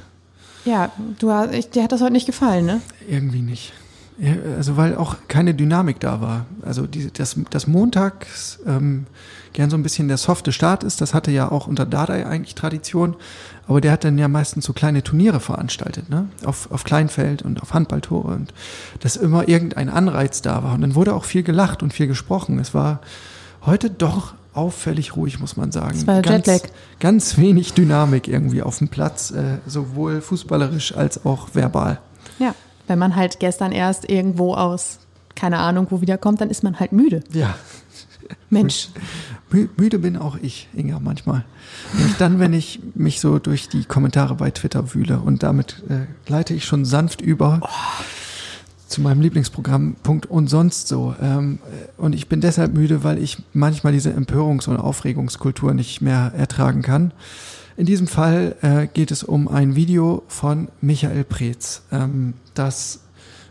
Ja, 0.64 0.90
du 1.20 1.31
hast, 1.31 1.55
ich, 1.55 1.70
dir 1.70 1.85
hat 1.85 1.92
das 1.92 2.01
heute 2.01 2.12
nicht 2.12 2.27
gefallen, 2.27 2.66
ne? 2.66 2.81
Irgendwie 3.09 3.42
nicht. 3.42 3.72
Also 4.57 4.77
weil 4.77 4.96
auch 4.96 5.14
keine 5.29 5.55
Dynamik 5.55 6.01
da 6.01 6.20
war. 6.20 6.46
Also 6.62 6.88
die, 6.88 7.12
das, 7.12 7.37
das 7.49 7.68
montags 7.68 8.59
ähm, 8.66 9.07
gern 9.53 9.70
so 9.70 9.77
ein 9.77 9.85
bisschen 9.85 10.09
der 10.09 10.16
softe 10.16 10.51
Start 10.51 10.83
ist, 10.83 11.01
das 11.01 11.14
hatte 11.14 11.31
ja 11.31 11.53
auch 11.53 11.68
unter 11.68 11.87
Dardai 11.87 12.27
eigentlich 12.27 12.57
Tradition, 12.57 13.14
aber 13.68 13.81
der 13.81 13.92
hat 13.92 14.03
dann 14.03 14.18
ja 14.18 14.27
meistens 14.27 14.64
so 14.64 14.72
kleine 14.72 15.05
Turniere 15.05 15.38
veranstaltet, 15.38 16.11
ne? 16.11 16.27
Auf, 16.44 16.68
auf 16.72 16.83
Kleinfeld 16.83 17.42
und 17.42 17.62
auf 17.62 17.72
Handballtore 17.72 18.35
und 18.35 18.53
dass 18.99 19.14
immer 19.14 19.46
irgendein 19.46 19.90
Anreiz 19.90 20.42
da 20.42 20.64
war. 20.64 20.75
Und 20.75 20.81
dann 20.81 20.96
wurde 20.96 21.14
auch 21.14 21.25
viel 21.25 21.44
gelacht 21.44 21.85
und 21.85 21.92
viel 21.92 22.09
gesprochen. 22.09 22.59
Es 22.59 22.75
war 22.75 22.99
heute 23.64 23.90
doch 23.90 24.35
auffällig 24.56 25.16
ruhig, 25.16 25.38
muss 25.38 25.56
man 25.56 25.72
sagen. 25.72 25.94
Das 25.94 26.06
war 26.06 26.22
ganz, 26.22 26.46
Jetlag. 26.46 26.70
ganz 27.00 27.38
wenig 27.38 27.74
Dynamik 27.74 28.28
irgendwie 28.28 28.62
auf 28.62 28.78
dem 28.78 28.88
Platz, 28.88 29.30
äh, 29.30 29.58
sowohl 29.66 30.20
fußballerisch 30.20 30.96
als 30.96 31.24
auch 31.24 31.54
verbal. 31.54 32.00
Ja, 32.38 32.54
wenn 32.86 32.98
man 32.98 33.16
halt 33.16 33.40
gestern 33.40 33.72
erst 33.72 34.08
irgendwo 34.08 34.54
aus, 34.54 34.98
keine 35.34 35.58
Ahnung, 35.58 35.86
wo 35.90 36.00
wiederkommt, 36.00 36.40
dann 36.40 36.50
ist 36.50 36.62
man 36.62 36.80
halt 36.80 36.92
müde. 36.92 37.22
Ja. 37.32 37.54
Mensch. 38.50 38.88
Mü 39.50 39.68
müde 39.76 40.00
bin 40.00 40.16
auch 40.16 40.36
ich, 40.36 40.68
Inga, 40.74 40.98
manchmal. 40.98 41.44
Und 41.92 42.20
dann, 42.20 42.40
wenn 42.40 42.52
ich 42.52 42.80
mich 42.94 43.20
so 43.20 43.38
durch 43.38 43.68
die 43.68 43.84
Kommentare 43.84 44.34
bei 44.34 44.50
Twitter 44.50 44.94
wühle 44.94 45.20
und 45.20 45.44
damit 45.44 45.84
äh, 45.88 46.06
leite 46.28 46.52
ich 46.52 46.64
schon 46.64 46.84
sanft 46.84 47.20
über 47.20 47.60
zu 48.87 49.01
meinem 49.01 49.20
Lieblingsprogramm 49.20 49.96
Punkt 50.03 50.27
und 50.27 50.49
sonst 50.49 50.88
so. 50.88 51.14
Ähm, 51.20 51.59
und 51.96 52.14
ich 52.14 52.29
bin 52.29 52.40
deshalb 52.40 52.75
müde, 52.75 53.05
weil 53.05 53.18
ich 53.18 53.38
manchmal 53.53 53.92
diese 53.92 54.11
Empörungs- 54.11 54.68
und 54.68 54.77
Aufregungskultur 54.77 55.75
nicht 55.75 56.01
mehr 56.01 56.33
ertragen 56.37 56.83
kann. 56.83 57.12
In 57.77 57.87
diesem 57.87 58.07
Fall 58.07 58.57
äh, 58.62 58.87
geht 58.87 59.11
es 59.11 59.22
um 59.22 59.49
ein 59.49 59.77
Video 59.77 60.22
von 60.29 60.68
Michael 60.81 61.25
Preetz, 61.25 61.83
ähm, 61.92 62.35
das 62.55 63.01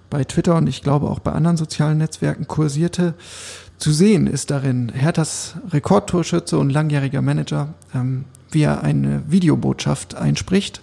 bei 0.09 0.23
Twitter 0.23 0.55
und 0.55 0.67
ich 0.67 0.81
glaube 0.81 1.09
auch 1.09 1.19
bei 1.19 1.31
anderen 1.31 1.57
sozialen 1.57 1.97
Netzwerken 1.97 2.47
kursierte. 2.47 3.13
Zu 3.77 3.91
sehen 3.91 4.27
ist 4.27 4.51
darin 4.51 4.89
Herthas 4.89 5.55
Rekordtorschütze 5.69 6.57
und 6.57 6.69
langjähriger 6.69 7.21
Manager, 7.21 7.73
ähm, 7.93 8.25
wie 8.51 8.63
er 8.63 8.83
eine 8.83 9.23
Videobotschaft 9.27 10.15
einspricht 10.15 10.81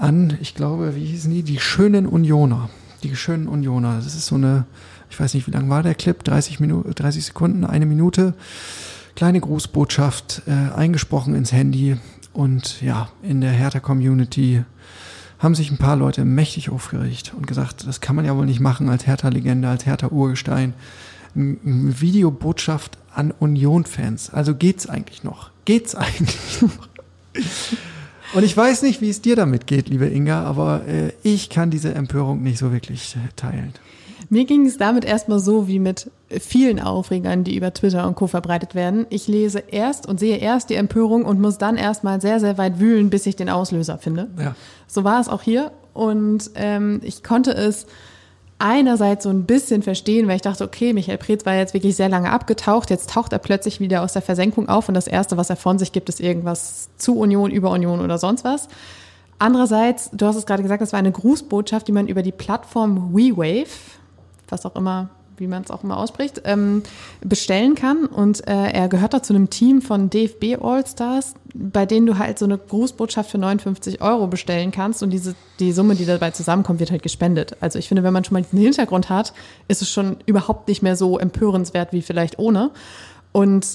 an, 0.00 0.38
ich 0.40 0.54
glaube, 0.54 0.96
wie 0.96 1.04
hießen 1.04 1.30
die, 1.30 1.42
die 1.42 1.60
schönen 1.60 2.06
Unioner. 2.06 2.70
Die 3.02 3.16
schönen 3.16 3.48
Unioner. 3.48 3.96
Das 3.96 4.14
ist 4.14 4.26
so 4.26 4.34
eine, 4.34 4.64
ich 5.10 5.18
weiß 5.18 5.34
nicht, 5.34 5.46
wie 5.46 5.52
lang 5.52 5.68
war 5.70 5.82
der 5.82 5.94
Clip? 5.94 6.22
30 6.22 6.60
Minuten, 6.60 6.94
30 6.94 7.24
Sekunden, 7.24 7.64
eine 7.64 7.86
Minute. 7.86 8.34
Kleine 9.16 9.40
Grußbotschaft, 9.40 10.42
äh, 10.46 10.74
eingesprochen 10.74 11.34
ins 11.34 11.52
Handy. 11.52 11.96
Und 12.32 12.80
ja, 12.80 13.08
in 13.22 13.40
der 13.40 13.50
Hertha-Community 13.52 14.64
haben 15.38 15.54
sich 15.54 15.70
ein 15.70 15.78
paar 15.78 15.96
Leute 15.96 16.24
mächtig 16.24 16.70
aufgeregt 16.70 17.32
und 17.36 17.46
gesagt, 17.46 17.86
das 17.86 18.00
kann 18.00 18.14
man 18.14 18.24
ja 18.24 18.36
wohl 18.36 18.46
nicht 18.46 18.60
machen 18.60 18.88
als 18.88 19.06
Hertha-Legende, 19.06 19.68
als 19.68 19.86
Hertha-Urgestein. 19.86 20.74
Videobotschaft 21.34 22.98
an 23.14 23.30
Union-Fans. 23.30 24.30
Also 24.30 24.54
geht's 24.54 24.88
eigentlich 24.88 25.24
noch? 25.24 25.50
Geht's 25.64 25.94
eigentlich 25.96 26.62
noch? 26.62 26.88
Und 28.32 28.44
ich 28.44 28.56
weiß 28.56 28.82
nicht, 28.82 29.00
wie 29.00 29.10
es 29.10 29.20
dir 29.20 29.36
damit 29.36 29.66
geht, 29.66 29.88
liebe 29.88 30.06
Inga, 30.06 30.44
aber 30.44 30.82
äh, 30.86 31.12
ich 31.22 31.50
kann 31.50 31.70
diese 31.70 31.94
Empörung 31.94 32.42
nicht 32.42 32.58
so 32.58 32.72
wirklich 32.72 33.16
äh, 33.16 33.28
teilen. 33.36 33.74
Mir 34.28 34.44
ging 34.44 34.66
es 34.66 34.76
damit 34.76 35.04
erstmal 35.04 35.40
so 35.40 35.66
wie 35.66 35.80
mit 35.80 36.08
vielen 36.28 36.78
Aufregern, 36.78 37.42
die 37.42 37.56
über 37.56 37.74
Twitter 37.74 38.06
und 38.06 38.14
Co. 38.14 38.28
verbreitet 38.28 38.76
werden. 38.76 39.06
Ich 39.10 39.26
lese 39.26 39.58
erst 39.58 40.06
und 40.06 40.20
sehe 40.20 40.36
erst 40.36 40.70
die 40.70 40.76
Empörung 40.76 41.24
und 41.24 41.40
muss 41.40 41.58
dann 41.58 41.76
erstmal 41.76 42.20
sehr, 42.20 42.38
sehr 42.38 42.56
weit 42.56 42.78
wühlen, 42.78 43.10
bis 43.10 43.26
ich 43.26 43.34
den 43.34 43.48
Auslöser 43.48 43.98
finde. 43.98 44.28
Ja. 44.38 44.54
So 44.86 45.02
war 45.02 45.20
es 45.20 45.28
auch 45.28 45.42
hier. 45.42 45.72
Und 45.94 46.50
ähm, 46.54 47.00
ich 47.02 47.24
konnte 47.24 47.52
es 47.52 47.86
einerseits 48.60 49.24
so 49.24 49.30
ein 49.30 49.44
bisschen 49.44 49.82
verstehen, 49.82 50.28
weil 50.28 50.36
ich 50.36 50.42
dachte, 50.42 50.64
okay, 50.64 50.92
Michael 50.92 51.18
Preetz 51.18 51.46
war 51.46 51.54
jetzt 51.54 51.74
wirklich 51.74 51.96
sehr 51.96 52.08
lange 52.08 52.30
abgetaucht, 52.30 52.90
jetzt 52.90 53.10
taucht 53.10 53.32
er 53.32 53.38
plötzlich 53.38 53.80
wieder 53.80 54.02
aus 54.02 54.12
der 54.12 54.22
Versenkung 54.22 54.68
auf 54.68 54.88
und 54.88 54.94
das 54.94 55.06
Erste, 55.06 55.36
was 55.36 55.50
er 55.50 55.56
von 55.56 55.78
sich 55.78 55.92
gibt, 55.92 56.08
ist 56.08 56.20
irgendwas 56.20 56.90
zu 56.96 57.18
Union, 57.18 57.50
über 57.50 57.70
Union 57.70 58.00
oder 58.00 58.18
sonst 58.18 58.44
was. 58.44 58.68
Andererseits, 59.38 60.10
du 60.12 60.26
hast 60.26 60.36
es 60.36 60.44
gerade 60.44 60.62
gesagt, 60.62 60.82
das 60.82 60.92
war 60.92 60.98
eine 60.98 61.12
Grußbotschaft, 61.12 61.88
die 61.88 61.92
man 61.92 62.08
über 62.08 62.22
die 62.22 62.32
Plattform 62.32 63.14
WeWave, 63.14 63.70
was 64.48 64.66
auch 64.66 64.76
immer 64.76 65.08
wie 65.40 65.46
man 65.46 65.62
es 65.62 65.70
auch 65.70 65.82
immer 65.82 65.96
ausspricht, 65.96 66.42
ähm, 66.44 66.82
bestellen 67.22 67.74
kann. 67.74 68.04
Und 68.04 68.46
äh, 68.46 68.70
er 68.70 68.88
gehört 68.88 69.14
da 69.14 69.22
zu 69.22 69.34
einem 69.34 69.48
Team 69.48 69.80
von 69.80 70.10
DFB 70.10 70.62
All-Stars, 70.62 71.34
bei 71.54 71.86
denen 71.86 72.06
du 72.06 72.18
halt 72.18 72.38
so 72.38 72.44
eine 72.44 72.58
Grußbotschaft 72.58 73.30
für 73.30 73.38
59 73.38 74.02
Euro 74.02 74.26
bestellen 74.26 74.70
kannst. 74.70 75.02
Und 75.02 75.10
diese, 75.10 75.34
die 75.58 75.72
Summe, 75.72 75.94
die 75.94 76.04
dabei 76.04 76.30
zusammenkommt, 76.30 76.78
wird 76.78 76.90
halt 76.90 77.02
gespendet. 77.02 77.56
Also 77.60 77.78
ich 77.78 77.88
finde, 77.88 78.02
wenn 78.02 78.12
man 78.12 78.22
schon 78.22 78.34
mal 78.34 78.42
diesen 78.42 78.58
Hintergrund 78.58 79.08
hat, 79.08 79.32
ist 79.66 79.80
es 79.80 79.90
schon 79.90 80.18
überhaupt 80.26 80.68
nicht 80.68 80.82
mehr 80.82 80.94
so 80.94 81.18
empörenswert 81.18 81.92
wie 81.92 82.02
vielleicht 82.02 82.38
ohne. 82.38 82.70
Und 83.32 83.66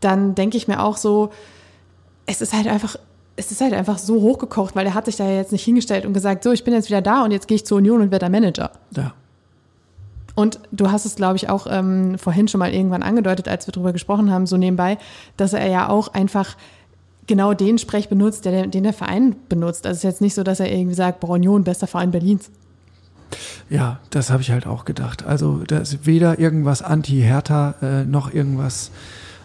dann 0.00 0.34
denke 0.34 0.56
ich 0.56 0.66
mir 0.66 0.82
auch 0.82 0.96
so, 0.96 1.30
es 2.24 2.40
ist 2.40 2.54
halt 2.54 2.66
einfach 2.66 2.96
es 3.34 3.50
ist 3.50 3.62
halt 3.62 3.72
einfach 3.72 3.96
so 3.96 4.20
hochgekocht, 4.20 4.76
weil 4.76 4.86
er 4.86 4.92
hat 4.92 5.06
sich 5.06 5.16
da 5.16 5.28
jetzt 5.28 5.52
nicht 5.52 5.64
hingestellt 5.64 6.04
und 6.04 6.12
gesagt, 6.12 6.44
so, 6.44 6.52
ich 6.52 6.64
bin 6.64 6.74
jetzt 6.74 6.88
wieder 6.88 7.00
da 7.00 7.24
und 7.24 7.30
jetzt 7.30 7.48
gehe 7.48 7.56
ich 7.56 7.64
zur 7.64 7.78
Union 7.78 8.02
und 8.02 8.10
werde 8.10 8.26
da 8.26 8.28
Manager. 8.28 8.70
Ja. 8.94 9.14
Und 10.34 10.60
du 10.70 10.90
hast 10.90 11.04
es, 11.04 11.16
glaube 11.16 11.36
ich, 11.36 11.48
auch 11.48 11.66
ähm, 11.68 12.18
vorhin 12.18 12.48
schon 12.48 12.58
mal 12.58 12.72
irgendwann 12.72 13.02
angedeutet, 13.02 13.48
als 13.48 13.66
wir 13.66 13.72
darüber 13.72 13.92
gesprochen 13.92 14.30
haben, 14.30 14.46
so 14.46 14.56
nebenbei, 14.56 14.98
dass 15.36 15.52
er 15.52 15.68
ja 15.68 15.88
auch 15.88 16.08
einfach 16.08 16.56
genau 17.26 17.54
den 17.54 17.78
Sprech 17.78 18.08
benutzt, 18.08 18.44
der, 18.44 18.66
den 18.66 18.82
der 18.84 18.92
Verein 18.92 19.36
benutzt. 19.48 19.86
Also 19.86 19.96
es 19.96 19.98
ist 19.98 20.04
jetzt 20.04 20.20
nicht 20.20 20.34
so, 20.34 20.42
dass 20.42 20.60
er 20.60 20.72
irgendwie 20.72 20.94
sagt, 20.94 21.20
boah, 21.20 21.30
Union, 21.30 21.64
bester 21.64 21.86
Verein 21.86 22.10
Berlins. 22.10 22.50
Ja, 23.70 24.00
das 24.10 24.30
habe 24.30 24.42
ich 24.42 24.50
halt 24.50 24.66
auch 24.66 24.84
gedacht. 24.84 25.24
Also 25.24 25.62
da 25.66 25.78
ist 25.78 26.04
weder 26.06 26.38
irgendwas 26.38 26.82
anti-Hertha 26.82 27.74
äh, 27.80 28.04
noch 28.04 28.32
irgendwas 28.32 28.90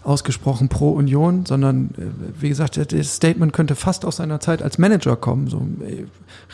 ausgesprochen 0.07 0.69
pro 0.69 0.91
Union, 0.91 1.45
sondern 1.45 1.89
äh, 1.97 2.41
wie 2.41 2.49
gesagt, 2.49 2.77
das 2.77 3.15
Statement 3.15 3.51
könnte 3.51 3.75
fast 3.75 4.05
aus 4.05 4.17
seiner 4.17 4.39
Zeit 4.39 4.61
als 4.61 4.77
Manager 4.77 5.15
kommen. 5.15 5.47
So 5.47 5.67
ey, 5.85 6.07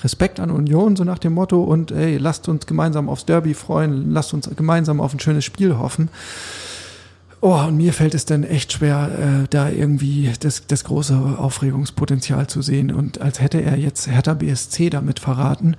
Respekt 0.03 0.39
an 0.39 0.49
Union, 0.49 0.95
so 0.95 1.03
nach 1.03 1.19
dem 1.19 1.33
Motto, 1.33 1.63
und 1.63 1.91
ey, 1.91 2.17
lasst 2.17 2.49
uns 2.49 2.65
gemeinsam 2.65 3.09
aufs 3.09 3.25
Derby 3.25 3.53
freuen, 3.53 4.11
lasst 4.11 4.33
uns 4.33 4.49
gemeinsam 4.55 4.99
auf 4.99 5.13
ein 5.13 5.19
schönes 5.19 5.45
Spiel 5.45 5.77
hoffen. 5.77 6.09
Oh, 7.41 7.59
und 7.67 7.75
mir 7.75 7.93
fällt 7.93 8.15
es 8.15 8.25
dann 8.25 8.43
echt 8.43 8.71
schwer, 8.71 9.43
äh, 9.43 9.47
da 9.49 9.69
irgendwie 9.69 10.31
das, 10.39 10.65
das 10.65 10.85
große 10.85 11.15
Aufregungspotenzial 11.37 12.47
zu 12.47 12.61
sehen. 12.61 12.91
Und 12.91 13.21
als 13.21 13.39
hätte 13.39 13.61
er 13.61 13.77
jetzt 13.77 14.07
Hertha 14.07 14.33
BSC 14.33 14.89
damit 14.89 15.19
verraten 15.19 15.75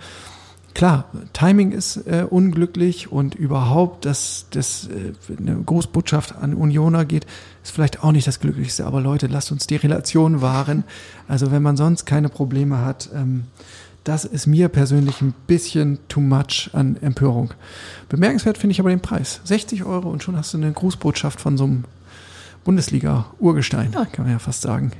klar, 0.74 1.04
Timing 1.32 1.72
ist 1.72 1.96
äh, 2.06 2.26
unglücklich 2.28 3.10
und 3.10 3.34
überhaupt, 3.34 4.04
dass 4.04 4.46
das 4.50 4.88
äh, 4.88 5.12
eine 5.38 5.56
Großbotschaft 5.56 6.34
an 6.36 6.54
Unioner 6.54 7.04
geht, 7.04 7.26
ist 7.62 7.72
vielleicht 7.72 8.02
auch 8.02 8.12
nicht 8.12 8.26
das 8.26 8.40
Glücklichste. 8.40 8.84
Aber 8.84 9.00
Leute, 9.00 9.26
lasst 9.26 9.52
uns 9.52 9.66
die 9.66 9.76
Relation 9.76 10.42
wahren. 10.42 10.84
Also 11.28 11.50
wenn 11.50 11.62
man 11.62 11.76
sonst 11.76 12.04
keine 12.04 12.28
Probleme 12.28 12.84
hat, 12.84 13.08
ähm, 13.14 13.44
das 14.04 14.26
ist 14.26 14.46
mir 14.46 14.68
persönlich 14.68 15.22
ein 15.22 15.34
bisschen 15.46 15.98
too 16.08 16.20
much 16.20 16.70
an 16.74 16.98
Empörung. 17.00 17.54
Bemerkenswert 18.10 18.58
finde 18.58 18.72
ich 18.72 18.80
aber 18.80 18.90
den 18.90 19.00
Preis. 19.00 19.40
60 19.44 19.84
Euro 19.84 20.10
und 20.10 20.22
schon 20.22 20.36
hast 20.36 20.52
du 20.52 20.58
eine 20.58 20.72
Grußbotschaft 20.72 21.40
von 21.40 21.56
so 21.56 21.64
einem 21.64 21.84
Bundesliga-Urgestein, 22.64 23.92
ja. 23.92 24.04
kann 24.04 24.26
man 24.26 24.32
ja 24.32 24.38
fast 24.38 24.62
sagen. 24.62 24.92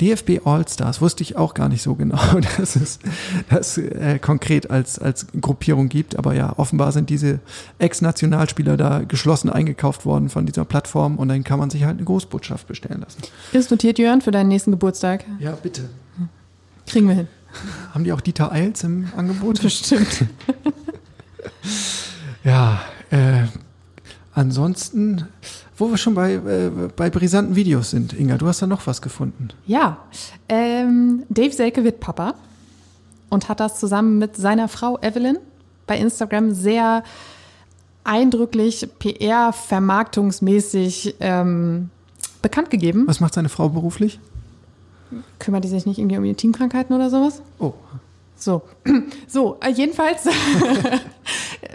DFB 0.00 0.46
All-Stars 0.46 1.00
wusste 1.00 1.22
ich 1.22 1.36
auch 1.36 1.54
gar 1.54 1.68
nicht 1.68 1.82
so 1.82 1.94
genau, 1.94 2.18
dass 2.58 2.76
es 2.76 2.98
das 3.50 3.78
äh, 3.78 4.18
konkret 4.18 4.70
als, 4.70 4.98
als 4.98 5.26
Gruppierung 5.40 5.88
gibt. 5.88 6.16
Aber 6.16 6.34
ja, 6.34 6.54
offenbar 6.56 6.92
sind 6.92 7.10
diese 7.10 7.40
Ex-Nationalspieler 7.78 8.76
da 8.76 9.00
geschlossen 9.00 9.50
eingekauft 9.50 10.04
worden 10.06 10.28
von 10.28 10.46
dieser 10.46 10.64
Plattform 10.64 11.16
und 11.16 11.28
dann 11.28 11.44
kann 11.44 11.58
man 11.58 11.70
sich 11.70 11.84
halt 11.84 11.96
eine 11.96 12.04
Großbotschaft 12.04 12.66
bestellen 12.66 13.00
lassen. 13.00 13.22
Ist 13.52 13.70
notiert, 13.70 13.98
Jörn, 13.98 14.20
für 14.20 14.30
deinen 14.30 14.48
nächsten 14.48 14.70
Geburtstag? 14.70 15.24
Ja, 15.40 15.52
bitte. 15.52 15.88
Kriegen 16.86 17.08
wir 17.08 17.14
hin. 17.14 17.28
Haben 17.92 18.04
die 18.04 18.12
auch 18.12 18.20
Dieter 18.20 18.52
Eils 18.52 18.84
im 18.84 19.08
Angebot? 19.16 19.62
Bestimmt. 19.62 20.24
ja, 22.44 22.80
äh, 23.10 23.44
ansonsten 24.32 25.26
wo 25.78 25.90
wir 25.90 25.96
schon 25.96 26.14
bei, 26.14 26.34
äh, 26.34 26.70
bei 26.96 27.08
brisanten 27.08 27.56
Videos 27.56 27.90
sind, 27.90 28.12
Inga, 28.12 28.36
du 28.36 28.46
hast 28.46 28.60
da 28.60 28.66
noch 28.66 28.86
was 28.86 29.00
gefunden. 29.00 29.48
Ja, 29.66 29.96
ähm, 30.48 31.22
Dave 31.28 31.52
Selke 31.52 31.84
wird 31.84 32.00
Papa 32.00 32.34
und 33.30 33.48
hat 33.48 33.60
das 33.60 33.78
zusammen 33.78 34.18
mit 34.18 34.36
seiner 34.36 34.66
Frau 34.68 34.98
Evelyn 35.00 35.38
bei 35.86 35.96
Instagram 35.98 36.52
sehr 36.52 37.04
eindrücklich 38.04 38.88
PR-vermarktungsmäßig 38.98 41.14
ähm, 41.20 41.90
bekannt 42.42 42.70
gegeben. 42.70 43.04
Was 43.06 43.20
macht 43.20 43.34
seine 43.34 43.48
Frau 43.48 43.68
beruflich? 43.68 44.18
Kümmert 45.38 45.62
die 45.64 45.68
sich 45.68 45.86
nicht 45.86 45.98
irgendwie 45.98 46.18
um 46.18 46.24
die 46.24 46.34
Teamkrankheiten 46.34 46.94
oder 46.94 47.08
sowas? 47.10 47.42
Oh. 47.58 47.72
So, 48.36 48.62
so 49.26 49.58
äh, 49.60 49.70
jedenfalls 49.70 50.22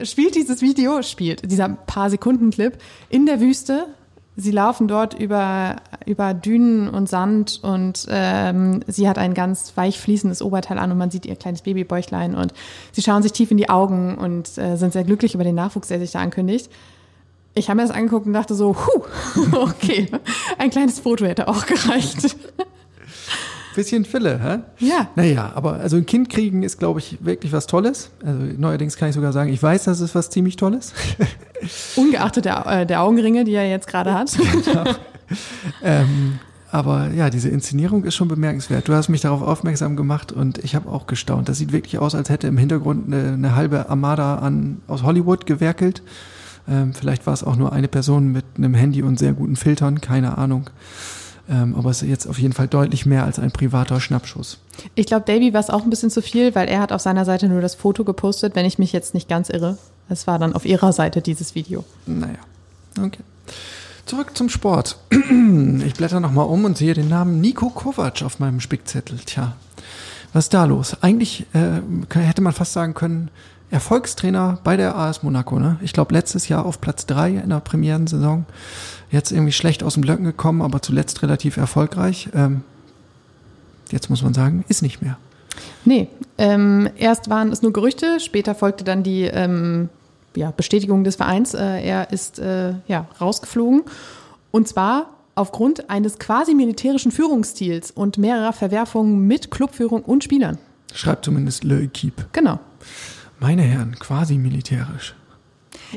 spielt 0.03 0.35
dieses 0.35 0.61
Video, 0.61 1.01
spielt 1.01 1.49
dieser 1.49 1.69
paar 1.69 2.09
Sekunden 2.09 2.51
Clip 2.51 2.77
in 3.09 3.25
der 3.25 3.39
Wüste. 3.39 3.87
Sie 4.35 4.51
laufen 4.51 4.87
dort 4.87 5.13
über, 5.13 5.75
über 6.07 6.33
Dünen 6.33 6.89
und 6.89 7.07
Sand 7.07 7.59
und 7.61 8.07
ähm, 8.09 8.83
sie 8.87 9.07
hat 9.07 9.19
ein 9.19 9.35
ganz 9.35 9.73
weich 9.75 9.99
fließendes 9.99 10.41
Oberteil 10.41 10.79
an 10.79 10.91
und 10.91 10.97
man 10.97 11.11
sieht 11.11 11.27
ihr 11.27 11.35
kleines 11.35 11.61
Babybäuchlein 11.61 12.33
und 12.33 12.51
sie 12.91 13.03
schauen 13.03 13.21
sich 13.21 13.33
tief 13.33 13.51
in 13.51 13.57
die 13.57 13.69
Augen 13.69 14.17
und 14.17 14.57
äh, 14.57 14.75
sind 14.75 14.93
sehr 14.93 15.03
glücklich 15.03 15.35
über 15.35 15.43
den 15.43 15.53
Nachwuchs, 15.53 15.89
der 15.89 15.99
sich 15.99 16.11
da 16.11 16.19
ankündigt. 16.19 16.71
Ich 17.53 17.69
habe 17.69 17.77
mir 17.79 17.87
das 17.87 17.95
angeguckt 17.95 18.25
und 18.25 18.33
dachte 18.33 18.55
so, 18.55 18.75
huh, 18.75 19.03
okay, 19.51 20.07
ein 20.57 20.71
kleines 20.71 20.99
Foto 20.99 21.25
hätte 21.25 21.47
auch 21.47 21.67
gereicht. 21.67 22.35
Bisschen 23.75 24.05
Fille, 24.05 24.39
hä? 24.41 24.59
Ja. 24.85 25.07
Naja, 25.15 25.51
aber 25.55 25.73
also 25.73 25.97
ein 25.97 26.05
Kind 26.05 26.29
kriegen 26.29 26.63
ist, 26.63 26.79
glaube 26.79 26.99
ich, 26.99 27.17
wirklich 27.21 27.51
was 27.51 27.67
Tolles. 27.67 28.11
Also 28.23 28.39
neuerdings 28.57 28.97
kann 28.97 29.09
ich 29.09 29.15
sogar 29.15 29.33
sagen, 29.33 29.51
ich 29.51 29.61
weiß, 29.61 29.85
das 29.85 29.99
ist 29.99 30.15
was 30.15 30.29
ziemlich 30.29 30.55
Tolles. 30.55 30.93
Ungeachtet 31.95 32.45
der, 32.45 32.65
äh, 32.65 32.85
der 32.85 33.01
Augenringe, 33.01 33.43
die 33.43 33.53
er 33.53 33.69
jetzt 33.69 33.87
gerade 33.87 34.13
hat. 34.13 34.37
Genau. 34.65 34.83
ähm, 35.83 36.39
aber 36.71 37.11
ja, 37.11 37.29
diese 37.29 37.49
Inszenierung 37.49 38.03
ist 38.03 38.15
schon 38.15 38.27
bemerkenswert. 38.27 38.87
Du 38.87 38.93
hast 38.93 39.09
mich 39.09 39.21
darauf 39.21 39.41
aufmerksam 39.41 39.95
gemacht 39.95 40.31
und 40.31 40.57
ich 40.59 40.75
habe 40.75 40.89
auch 40.89 41.07
gestaunt. 41.07 41.49
Das 41.49 41.57
sieht 41.57 41.71
wirklich 41.71 41.99
aus, 41.99 42.15
als 42.15 42.29
hätte 42.29 42.47
im 42.47 42.57
Hintergrund 42.57 43.07
eine, 43.07 43.33
eine 43.33 43.55
halbe 43.55 43.89
Armada 43.89 44.35
an, 44.35 44.81
aus 44.87 45.03
Hollywood 45.03 45.45
gewerkelt. 45.45 46.01
Ähm, 46.67 46.93
vielleicht 46.93 47.25
war 47.27 47.33
es 47.33 47.43
auch 47.43 47.55
nur 47.55 47.73
eine 47.73 47.87
Person 47.87 48.31
mit 48.31 48.45
einem 48.57 48.73
Handy 48.73 49.03
und 49.03 49.19
sehr 49.19 49.33
guten 49.33 49.55
Filtern, 49.55 50.01
keine 50.01 50.37
Ahnung. 50.37 50.69
Ähm, 51.49 51.75
aber 51.75 51.89
es 51.89 52.01
ist 52.01 52.09
jetzt 52.09 52.27
auf 52.27 52.39
jeden 52.39 52.53
Fall 52.53 52.67
deutlich 52.67 53.05
mehr 53.05 53.25
als 53.25 53.37
ein 53.37 53.51
privater 53.51 53.99
Schnappschuss. 53.99 54.59
Ich 54.95 55.07
glaube, 55.07 55.25
Davy 55.25 55.53
war 55.53 55.59
es 55.59 55.69
auch 55.69 55.83
ein 55.83 55.89
bisschen 55.89 56.09
zu 56.09 56.21
viel, 56.21 56.55
weil 56.55 56.69
er 56.69 56.79
hat 56.79 56.91
auf 56.91 57.01
seiner 57.01 57.25
Seite 57.25 57.49
nur 57.49 57.61
das 57.61 57.75
Foto 57.75 58.03
gepostet, 58.05 58.55
wenn 58.55 58.65
ich 58.65 58.79
mich 58.79 58.93
jetzt 58.93 59.13
nicht 59.13 59.27
ganz 59.27 59.49
irre. 59.49 59.77
Es 60.07 60.25
war 60.25 60.39
dann 60.39 60.53
auf 60.53 60.65
ihrer 60.65 60.93
Seite 60.93 61.21
dieses 61.21 61.53
Video. 61.55 61.83
Naja, 62.05 62.39
okay. 62.97 63.19
Zurück 64.05 64.35
zum 64.35 64.49
Sport. 64.49 64.97
Ich 65.85 65.95
blätter 65.95 66.19
nochmal 66.19 66.47
um 66.47 66.65
und 66.65 66.77
sehe 66.77 66.93
den 66.93 67.09
Namen 67.09 67.41
Nico 67.41 67.69
Kovac 67.69 68.21
auf 68.23 68.39
meinem 68.39 68.59
Spickzettel. 68.59 69.19
Tja, 69.25 69.55
was 70.31 70.45
ist 70.45 70.53
da 70.53 70.65
los? 70.65 70.97
Eigentlich 71.01 71.45
äh, 71.53 71.81
hätte 72.19 72.41
man 72.41 72.53
fast 72.53 72.73
sagen 72.73 72.93
können, 72.93 73.29
Erfolgstrainer 73.73 74.59
bei 74.63 74.77
der 74.77 74.95
AS 74.95 75.23
Monaco. 75.23 75.57
Ne? 75.57 75.77
Ich 75.81 75.93
glaube, 75.93 76.13
letztes 76.13 76.47
Jahr 76.47 76.63
auf 76.63 76.79
Platz 76.79 77.07
drei 77.07 77.31
in 77.31 77.49
der 77.49 77.59
Premierensaison. 77.59 78.45
Jetzt 79.09 79.31
irgendwie 79.31 79.51
schlecht 79.51 79.81
aus 79.81 79.95
dem 79.95 80.01
Blöcken 80.01 80.25
gekommen, 80.25 80.61
aber 80.61 80.83
zuletzt 80.83 81.23
relativ 81.23 81.57
erfolgreich. 81.57 82.29
Ähm, 82.35 82.61
jetzt 83.91 84.11
muss 84.11 84.21
man 84.21 84.35
sagen, 84.35 84.63
ist 84.67 84.83
nicht 84.83 85.01
mehr. 85.01 85.17
Nee, 85.85 86.07
ähm, 86.37 86.87
erst 86.97 87.31
waren 87.31 87.51
es 87.51 87.63
nur 87.63 87.73
Gerüchte, 87.73 88.19
später 88.19 88.53
folgte 88.53 88.83
dann 88.83 89.01
die 89.01 89.23
ähm, 89.23 89.89
ja, 90.35 90.51
Bestätigung 90.51 91.03
des 91.03 91.15
Vereins. 91.15 91.55
Äh, 91.55 91.83
er 91.83 92.11
ist 92.11 92.37
äh, 92.37 92.75
ja, 92.87 93.07
rausgeflogen. 93.19 93.81
Und 94.51 94.67
zwar 94.67 95.09
aufgrund 95.33 95.89
eines 95.89 96.19
quasi 96.19 96.53
militärischen 96.53 97.11
Führungsstils 97.11 97.89
und 97.89 98.19
mehrerer 98.19 98.53
Verwerfungen 98.53 99.25
mit 99.25 99.49
Clubführung 99.49 100.03
und 100.03 100.23
Spielern. 100.23 100.59
Schreibt 100.93 101.25
zumindest 101.25 101.63
Le 101.63 101.81
Equipe. 101.81 102.25
Genau. 102.33 102.59
Meine 103.39 103.63
Herren, 103.63 103.97
quasi 103.99 104.37
militärisch. 104.37 105.15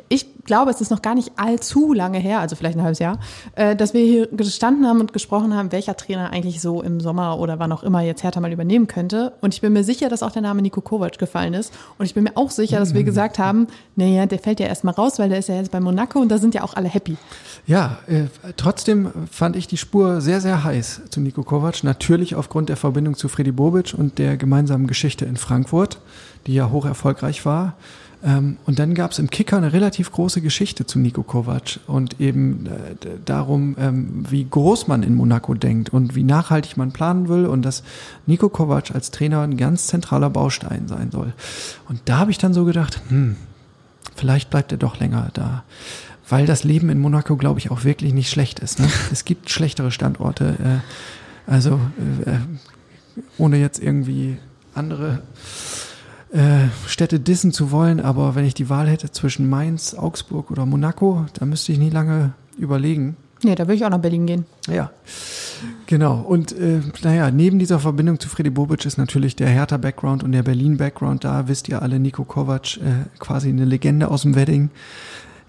Ich 0.08 0.44
glaube, 0.44 0.70
es 0.70 0.80
ist 0.80 0.90
noch 0.90 1.02
gar 1.02 1.14
nicht 1.14 1.32
allzu 1.36 1.92
lange 1.92 2.18
her, 2.18 2.40
also 2.40 2.56
vielleicht 2.56 2.78
ein 2.78 2.82
halbes 2.82 2.98
Jahr, 2.98 3.18
äh, 3.54 3.74
dass 3.74 3.94
wir 3.94 4.04
hier 4.04 4.28
gestanden 4.28 4.86
haben 4.86 5.00
und 5.00 5.12
gesprochen 5.12 5.54
haben, 5.54 5.72
welcher 5.72 5.96
Trainer 5.96 6.30
eigentlich 6.30 6.60
so 6.60 6.82
im 6.82 7.00
Sommer 7.00 7.38
oder 7.38 7.58
wann 7.58 7.72
auch 7.72 7.82
immer 7.82 8.00
jetzt 8.00 8.22
Hertha 8.22 8.40
mal 8.40 8.52
übernehmen 8.52 8.86
könnte. 8.86 9.32
Und 9.40 9.54
ich 9.54 9.60
bin 9.60 9.72
mir 9.72 9.84
sicher, 9.84 10.08
dass 10.08 10.22
auch 10.22 10.30
der 10.30 10.42
Name 10.42 10.62
Nico 10.62 10.80
Kovac 10.80 11.18
gefallen 11.18 11.54
ist. 11.54 11.72
Und 11.98 12.06
ich 12.06 12.14
bin 12.14 12.24
mir 12.24 12.36
auch 12.36 12.50
sicher, 12.50 12.78
dass 12.78 12.94
wir 12.94 13.02
mhm. 13.02 13.06
gesagt 13.06 13.38
haben, 13.38 13.66
naja, 13.96 14.26
der 14.26 14.38
fällt 14.38 14.60
ja 14.60 14.66
erstmal 14.66 14.94
raus, 14.94 15.18
weil 15.18 15.28
der 15.28 15.38
ist 15.38 15.48
ja 15.48 15.56
jetzt 15.56 15.72
bei 15.72 15.80
Monaco 15.80 16.20
und 16.20 16.28
da 16.28 16.38
sind 16.38 16.54
ja 16.54 16.62
auch 16.62 16.74
alle 16.74 16.88
happy. 16.88 17.16
Ja, 17.66 17.98
äh, 18.06 18.24
trotzdem 18.56 19.10
fand 19.30 19.56
ich 19.56 19.66
die 19.66 19.76
Spur 19.76 20.20
sehr, 20.20 20.40
sehr 20.40 20.62
heiß 20.62 21.02
zu 21.10 21.20
Nico 21.20 21.42
Kovac. 21.42 21.82
Natürlich 21.82 22.34
aufgrund 22.34 22.68
der 22.68 22.76
Verbindung 22.76 23.16
zu 23.16 23.28
Freddy 23.28 23.52
Bobic 23.52 23.94
und 23.96 24.18
der 24.18 24.36
gemeinsamen 24.36 24.86
Geschichte 24.86 25.24
in 25.24 25.36
Frankfurt, 25.36 25.98
die 26.46 26.54
ja 26.54 26.70
hoch 26.70 26.84
erfolgreich 26.84 27.44
war. 27.44 27.74
Ähm, 28.24 28.56
und 28.64 28.78
dann 28.78 28.94
gab 28.94 29.12
es 29.12 29.18
im 29.18 29.30
Kicker 29.30 29.56
eine 29.56 29.72
relativ 29.72 30.10
große 30.10 30.40
Geschichte 30.40 30.86
zu 30.86 30.98
Nico 30.98 31.22
Kovac 31.22 31.80
und 31.86 32.20
eben 32.20 32.66
äh, 32.66 33.08
darum, 33.24 33.76
ähm, 33.78 34.24
wie 34.28 34.46
groß 34.48 34.88
man 34.88 35.02
in 35.02 35.14
Monaco 35.14 35.54
denkt 35.54 35.90
und 35.90 36.14
wie 36.14 36.24
nachhaltig 36.24 36.76
man 36.76 36.92
planen 36.92 37.28
will 37.28 37.46
und 37.46 37.62
dass 37.62 37.82
Nico 38.26 38.48
Kovac 38.48 38.94
als 38.94 39.10
Trainer 39.10 39.42
ein 39.42 39.56
ganz 39.56 39.86
zentraler 39.86 40.30
Baustein 40.30 40.88
sein 40.88 41.10
soll. 41.10 41.34
Und 41.88 42.00
da 42.06 42.18
habe 42.18 42.30
ich 42.30 42.38
dann 42.38 42.54
so 42.54 42.64
gedacht, 42.64 43.00
hm, 43.08 43.36
vielleicht 44.14 44.50
bleibt 44.50 44.72
er 44.72 44.78
doch 44.78 44.98
länger 44.98 45.30
da. 45.34 45.64
Weil 46.28 46.46
das 46.46 46.64
Leben 46.64 46.88
in 46.88 46.98
Monaco, 46.98 47.36
glaube 47.36 47.60
ich, 47.60 47.70
auch 47.70 47.84
wirklich 47.84 48.12
nicht 48.12 48.30
schlecht 48.30 48.58
ist. 48.58 48.80
Ne? 48.80 48.88
es 49.12 49.24
gibt 49.24 49.50
schlechtere 49.50 49.92
Standorte. 49.92 50.82
Äh, 51.46 51.50
also 51.50 51.78
äh, 52.24 52.38
ohne 53.38 53.58
jetzt 53.58 53.80
irgendwie 53.80 54.38
andere 54.74 55.22
äh, 56.36 56.68
Städte 56.86 57.18
dissen 57.18 57.50
zu 57.50 57.70
wollen, 57.70 58.00
aber 58.00 58.34
wenn 58.34 58.44
ich 58.44 58.54
die 58.54 58.68
Wahl 58.68 58.88
hätte 58.88 59.10
zwischen 59.10 59.48
Mainz, 59.48 59.94
Augsburg 59.94 60.50
oder 60.50 60.66
Monaco, 60.66 61.24
da 61.34 61.46
müsste 61.46 61.72
ich 61.72 61.78
nie 61.78 61.90
lange 61.90 62.34
überlegen. 62.58 63.16
Nee, 63.42 63.54
da 63.54 63.64
würde 63.64 63.74
ich 63.74 63.84
auch 63.84 63.90
nach 63.90 64.00
Berlin 64.00 64.26
gehen. 64.26 64.46
Ja, 64.66 64.90
genau. 65.86 66.20
Und 66.20 66.52
äh, 66.52 66.80
naja, 67.02 67.30
neben 67.30 67.58
dieser 67.58 67.78
Verbindung 67.78 68.18
zu 68.20 68.28
Freddy 68.28 68.50
Bobic 68.50 68.84
ist 68.84 68.98
natürlich 68.98 69.36
der 69.36 69.48
Hertha-Background 69.48 70.24
und 70.24 70.32
der 70.32 70.42
Berlin-Background 70.42 71.24
da. 71.24 71.48
Wisst 71.48 71.68
ihr 71.68 71.82
alle, 71.82 71.98
Nico 71.98 72.24
Kovac, 72.24 72.76
äh, 72.78 73.04
quasi 73.18 73.48
eine 73.48 73.64
Legende 73.64 74.08
aus 74.08 74.22
dem 74.22 74.34
Wedding, 74.34 74.70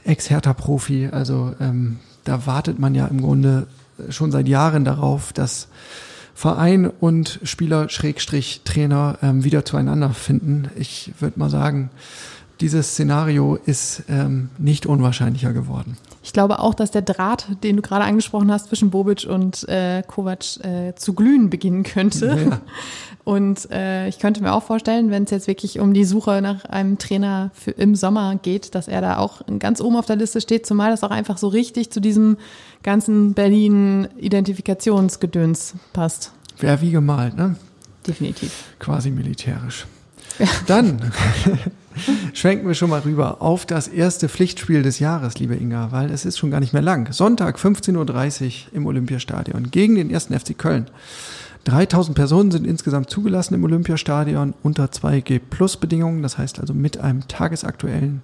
Ex-Hertha-Profi. 0.03 1.09
Also 1.11 1.53
ähm, 1.59 1.99
da 2.23 2.45
wartet 2.45 2.79
man 2.79 2.95
ja 2.95 3.07
im 3.07 3.21
Grunde 3.21 3.67
schon 4.09 4.31
seit 4.31 4.47
Jahren 4.47 4.85
darauf, 4.85 5.33
dass 5.33 5.67
Verein 6.37 6.85
und 6.85 7.39
Spieler 7.41 7.89
Schrägstrich 7.89 8.61
Trainer 8.63 9.17
ähm, 9.23 9.43
wieder 9.43 9.65
zueinander 9.65 10.11
finden. 10.11 10.69
Ich 10.75 11.11
würde 11.17 11.39
mal 11.39 11.49
sagen, 11.49 11.89
dieses 12.59 12.91
Szenario 12.91 13.57
ist 13.65 14.03
ähm, 14.09 14.49
nicht 14.57 14.85
unwahrscheinlicher 14.85 15.53
geworden. 15.53 15.97
Ich 16.23 16.33
glaube 16.33 16.59
auch, 16.59 16.73
dass 16.73 16.91
der 16.91 17.03
Draht, 17.03 17.47
den 17.63 17.77
du 17.77 17.81
gerade 17.81 18.05
angesprochen 18.05 18.51
hast, 18.51 18.67
zwischen 18.67 18.89
Bobic 18.89 19.25
und 19.29 19.67
äh, 19.69 20.03
Kovac 20.05 20.57
äh, 20.63 20.93
zu 20.95 21.13
glühen 21.13 21.49
beginnen 21.49 21.83
könnte. 21.83 22.47
Ja. 22.49 22.61
Und 23.27 23.69
äh, 23.71 24.07
ich 24.07 24.19
könnte 24.19 24.41
mir 24.41 24.53
auch 24.53 24.63
vorstellen, 24.63 25.11
wenn 25.11 25.25
es 25.25 25.31
jetzt 25.31 25.47
wirklich 25.47 25.81
um 25.81 25.93
die 25.93 26.05
Suche 26.05 26.41
nach 26.41 26.63
einem 26.63 26.97
Trainer 26.97 27.51
für 27.53 27.71
im 27.71 27.93
Sommer 27.93 28.39
geht, 28.41 28.73
dass 28.73 28.87
er 28.87 29.01
da 29.01 29.17
auch 29.17 29.41
ganz 29.59 29.81
oben 29.81 29.97
auf 29.97 30.05
der 30.05 30.15
Liste 30.15 30.39
steht, 30.39 30.65
zumal 30.65 30.91
das 30.91 31.03
auch 31.03 31.11
einfach 31.11 31.37
so 31.37 31.49
richtig 31.49 31.89
zu 31.89 31.99
diesem 31.99 32.37
ganzen 32.83 33.33
Berlin-Identifikationsgedöns 33.33 35.73
passt. 35.91 36.31
Wäre 36.57 36.79
wie 36.79 36.91
gemalt, 36.91 37.35
ne? 37.35 37.57
Definitiv. 38.07 38.63
Quasi 38.79 39.11
militärisch. 39.11 39.87
Ja. 40.39 40.47
Dann 40.65 41.11
schwenken 42.37 42.67
wir 42.67 42.75
schon 42.75 42.91
mal 42.91 42.99
rüber 42.99 43.41
auf 43.41 43.65
das 43.65 43.87
erste 43.87 44.29
Pflichtspiel 44.29 44.83
des 44.83 44.99
Jahres, 44.99 45.39
liebe 45.39 45.55
Inga, 45.55 45.91
weil 45.91 46.11
es 46.11 46.23
ist 46.23 46.37
schon 46.37 46.51
gar 46.51 46.59
nicht 46.59 46.71
mehr 46.71 46.83
lang. 46.83 47.11
Sonntag 47.11 47.57
15.30 47.57 48.45
Uhr 48.45 48.51
im 48.73 48.85
Olympiastadion 48.85 49.71
gegen 49.71 49.95
den 49.95 50.11
ersten 50.11 50.39
FC 50.39 50.55
Köln. 50.55 50.85
3000 51.63 52.15
Personen 52.15 52.51
sind 52.51 52.67
insgesamt 52.67 53.09
zugelassen 53.09 53.55
im 53.55 53.63
Olympiastadion 53.63 54.53
unter 54.61 54.85
2G-Plus-Bedingungen, 54.85 56.21
das 56.21 56.37
heißt 56.37 56.59
also 56.59 56.75
mit 56.75 56.99
einem 56.99 57.27
tagesaktuellen 57.27 58.21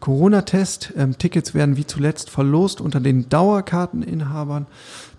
Corona-Test. 0.00 0.94
Ähm, 0.96 1.18
Tickets 1.18 1.52
werden 1.52 1.76
wie 1.76 1.86
zuletzt 1.86 2.30
verlost 2.30 2.80
unter 2.80 2.98
den 2.98 3.28
Dauerkarteninhabern. 3.28 4.68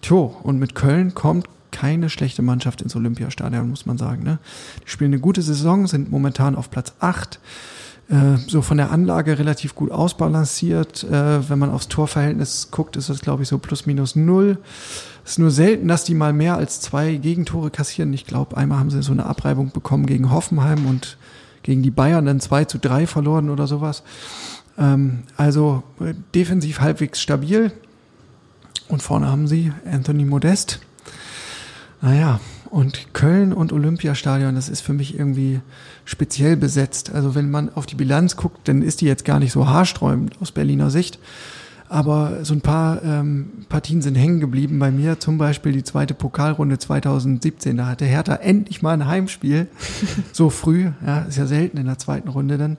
Tjo, 0.01 0.35
und 0.41 0.57
mit 0.57 0.73
Köln 0.73 1.13
kommt 1.13 1.45
keine 1.69 2.09
schlechte 2.09 2.41
Mannschaft 2.41 2.81
ins 2.81 2.95
Olympiastadion, 2.95 3.69
muss 3.69 3.85
man 3.85 3.99
sagen. 3.99 4.23
Ne? 4.23 4.39
Die 4.83 4.89
spielen 4.89 5.13
eine 5.13 5.21
gute 5.21 5.43
Saison, 5.43 5.85
sind 5.85 6.09
momentan 6.09 6.55
auf 6.55 6.71
Platz 6.71 6.93
8 6.99 7.39
äh, 8.11 8.37
so 8.47 8.61
von 8.61 8.77
der 8.77 8.91
Anlage 8.91 9.39
relativ 9.39 9.73
gut 9.73 9.89
ausbalanciert. 9.89 11.05
Äh, 11.05 11.49
wenn 11.49 11.57
man 11.57 11.71
aufs 11.71 11.87
Torverhältnis 11.87 12.67
guckt, 12.69 12.97
ist 12.97 13.09
das, 13.09 13.21
glaube 13.21 13.43
ich, 13.43 13.49
so 13.49 13.57
plus 13.57 13.85
minus 13.85 14.17
null. 14.17 14.57
Es 15.23 15.31
ist 15.31 15.39
nur 15.39 15.51
selten, 15.51 15.87
dass 15.87 16.03
die 16.03 16.13
mal 16.13 16.33
mehr 16.33 16.57
als 16.57 16.81
zwei 16.81 17.15
Gegentore 17.15 17.71
kassieren. 17.71 18.11
Ich 18.11 18.25
glaube, 18.25 18.57
einmal 18.57 18.79
haben 18.79 18.89
sie 18.89 19.01
so 19.01 19.13
eine 19.13 19.25
Abreibung 19.25 19.71
bekommen 19.71 20.05
gegen 20.05 20.29
Hoffenheim 20.29 20.85
und 20.85 21.17
gegen 21.63 21.83
die 21.83 21.91
Bayern 21.91 22.25
dann 22.25 22.39
2 22.39 22.65
zu 22.65 22.79
3 22.79 23.07
verloren 23.07 23.49
oder 23.49 23.65
sowas. 23.65 24.03
Ähm, 24.77 25.23
also 25.37 25.83
äh, 26.01 26.13
defensiv 26.35 26.81
halbwegs 26.81 27.21
stabil. 27.21 27.71
Und 28.89 29.01
vorne 29.01 29.29
haben 29.29 29.47
sie 29.47 29.71
Anthony 29.89 30.25
Modest. 30.25 30.81
Naja, 32.01 32.41
und 32.71 33.13
Köln 33.13 33.51
und 33.51 33.73
Olympiastadion, 33.73 34.55
das 34.55 34.69
ist 34.69 34.81
für 34.81 34.93
mich 34.93 35.19
irgendwie 35.19 35.59
speziell 36.05 36.55
besetzt. 36.55 37.13
Also 37.13 37.35
wenn 37.35 37.51
man 37.51 37.71
auf 37.73 37.85
die 37.85 37.95
Bilanz 37.95 38.37
guckt, 38.37 38.67
dann 38.67 38.81
ist 38.81 39.01
die 39.01 39.05
jetzt 39.05 39.25
gar 39.25 39.39
nicht 39.39 39.51
so 39.51 39.67
haarsträubend 39.67 40.41
aus 40.41 40.51
Berliner 40.51 40.89
Sicht. 40.89 41.19
Aber 41.89 42.45
so 42.45 42.53
ein 42.53 42.61
paar 42.61 43.03
ähm, 43.03 43.65
Partien 43.67 44.01
sind 44.01 44.15
hängen 44.15 44.39
geblieben 44.39 44.79
bei 44.79 44.89
mir. 44.89 45.19
Zum 45.19 45.37
Beispiel 45.37 45.73
die 45.73 45.83
zweite 45.83 46.13
Pokalrunde 46.13 46.79
2017. 46.79 47.75
Da 47.75 47.87
hatte 47.87 48.05
Hertha 48.05 48.35
endlich 48.35 48.81
mal 48.81 48.93
ein 48.93 49.05
Heimspiel. 49.05 49.67
so 50.31 50.49
früh. 50.49 50.91
Ja, 51.05 51.23
ist 51.23 51.37
ja 51.37 51.47
selten 51.47 51.75
in 51.75 51.87
der 51.87 51.97
zweiten 51.97 52.29
Runde 52.29 52.57
dann. 52.57 52.77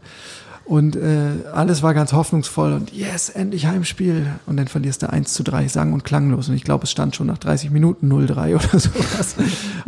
Und 0.64 0.96
äh, 0.96 1.31
alles 1.53 1.83
war 1.83 1.92
ganz 1.92 2.12
hoffnungsvoll 2.12 2.72
und 2.72 2.92
yes, 2.92 3.29
endlich 3.29 3.66
Heimspiel. 3.66 4.27
Und 4.46 4.57
dann 4.57 4.68
verlierst 4.68 5.03
du 5.03 5.11
1 5.11 5.33
zu 5.33 5.42
3, 5.42 5.68
sang- 5.68 5.92
und 5.92 6.05
klanglos. 6.05 6.48
Und 6.48 6.55
ich 6.55 6.64
glaube, 6.64 6.85
es 6.85 6.90
stand 6.90 7.16
schon 7.16 7.27
nach 7.27 7.38
30 7.38 7.70
Minuten 7.70 8.11
0-3 8.11 8.55
oder 8.55 8.79
sowas. 8.79 9.37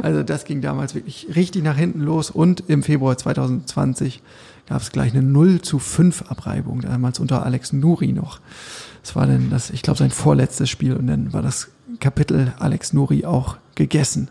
also 0.02 0.22
das 0.22 0.44
ging 0.44 0.60
damals 0.60 0.94
wirklich 0.94 1.28
richtig 1.34 1.62
nach 1.62 1.76
hinten 1.76 2.00
los. 2.00 2.30
Und 2.30 2.64
im 2.68 2.82
Februar 2.82 3.16
2020 3.16 4.22
gab 4.66 4.82
es 4.82 4.90
gleich 4.90 5.12
eine 5.12 5.22
0 5.22 5.62
zu 5.62 5.78
5 5.78 6.22
Abreibung, 6.30 6.80
damals 6.80 7.18
unter 7.18 7.44
Alex 7.44 7.72
Nuri 7.72 8.12
noch. 8.12 8.40
Das 9.02 9.14
war 9.14 9.26
dann 9.26 9.50
das, 9.50 9.70
ich 9.70 9.82
glaube, 9.82 9.98
sein 9.98 10.10
vorletztes 10.10 10.70
Spiel 10.70 10.94
und 10.94 11.06
dann 11.06 11.32
war 11.32 11.42
das 11.42 11.68
Kapitel 12.00 12.54
Alex 12.58 12.92
Nuri 12.92 13.26
auch 13.26 13.58
gegessen. 13.74 14.28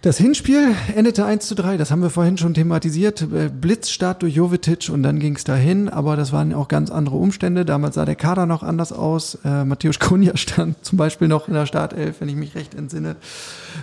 Das 0.00 0.16
Hinspiel 0.16 0.76
endete 0.94 1.24
1 1.24 1.48
zu 1.48 1.56
3, 1.56 1.76
das 1.76 1.90
haben 1.90 2.02
wir 2.02 2.10
vorhin 2.10 2.38
schon 2.38 2.54
thematisiert. 2.54 3.22
Äh, 3.22 3.48
Blitzstart 3.48 4.22
durch 4.22 4.36
Jovetic 4.36 4.90
und 4.90 5.02
dann 5.02 5.18
ging 5.18 5.34
es 5.34 5.42
dahin, 5.42 5.88
aber 5.88 6.14
das 6.14 6.32
waren 6.32 6.54
auch 6.54 6.68
ganz 6.68 6.92
andere 6.92 7.16
Umstände. 7.16 7.64
Damals 7.64 7.96
sah 7.96 8.04
der 8.04 8.14
Kader 8.14 8.46
noch 8.46 8.62
anders 8.62 8.92
aus. 8.92 9.38
Äh, 9.44 9.64
Matthäus 9.64 9.98
Kunja 9.98 10.36
stand 10.36 10.84
zum 10.84 10.98
Beispiel 10.98 11.26
noch 11.26 11.48
in 11.48 11.54
der 11.54 11.66
Startelf, 11.66 12.20
wenn 12.20 12.28
ich 12.28 12.36
mich 12.36 12.54
recht 12.54 12.76
entsinne. 12.76 13.16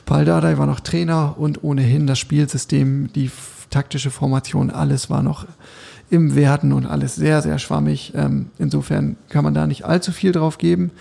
Paul 0.06 0.23
Dardai 0.23 0.58
war 0.58 0.67
noch 0.67 0.80
Trainer 0.80 1.36
und 1.38 1.65
ohnehin 1.65 2.08
das 2.08 2.17
Spielsystem, 2.17 3.12
die 3.13 3.30
taktische 3.69 4.10
Formation, 4.10 4.69
alles 4.69 5.10
war 5.10 5.21
noch 5.21 5.45
im 6.10 6.34
Werden 6.34 6.71
und 6.71 6.86
alles 6.86 7.15
sehr, 7.15 7.41
sehr 7.41 7.60
schwammig. 7.60 8.13
Ähm, 8.15 8.51
insofern 8.58 9.17
kann 9.28 9.43
man 9.43 9.54
da 9.54 9.67
nicht 9.67 9.84
allzu 9.84 10.13
viel 10.13 10.32
drauf 10.32 10.60
geben. 10.60 10.91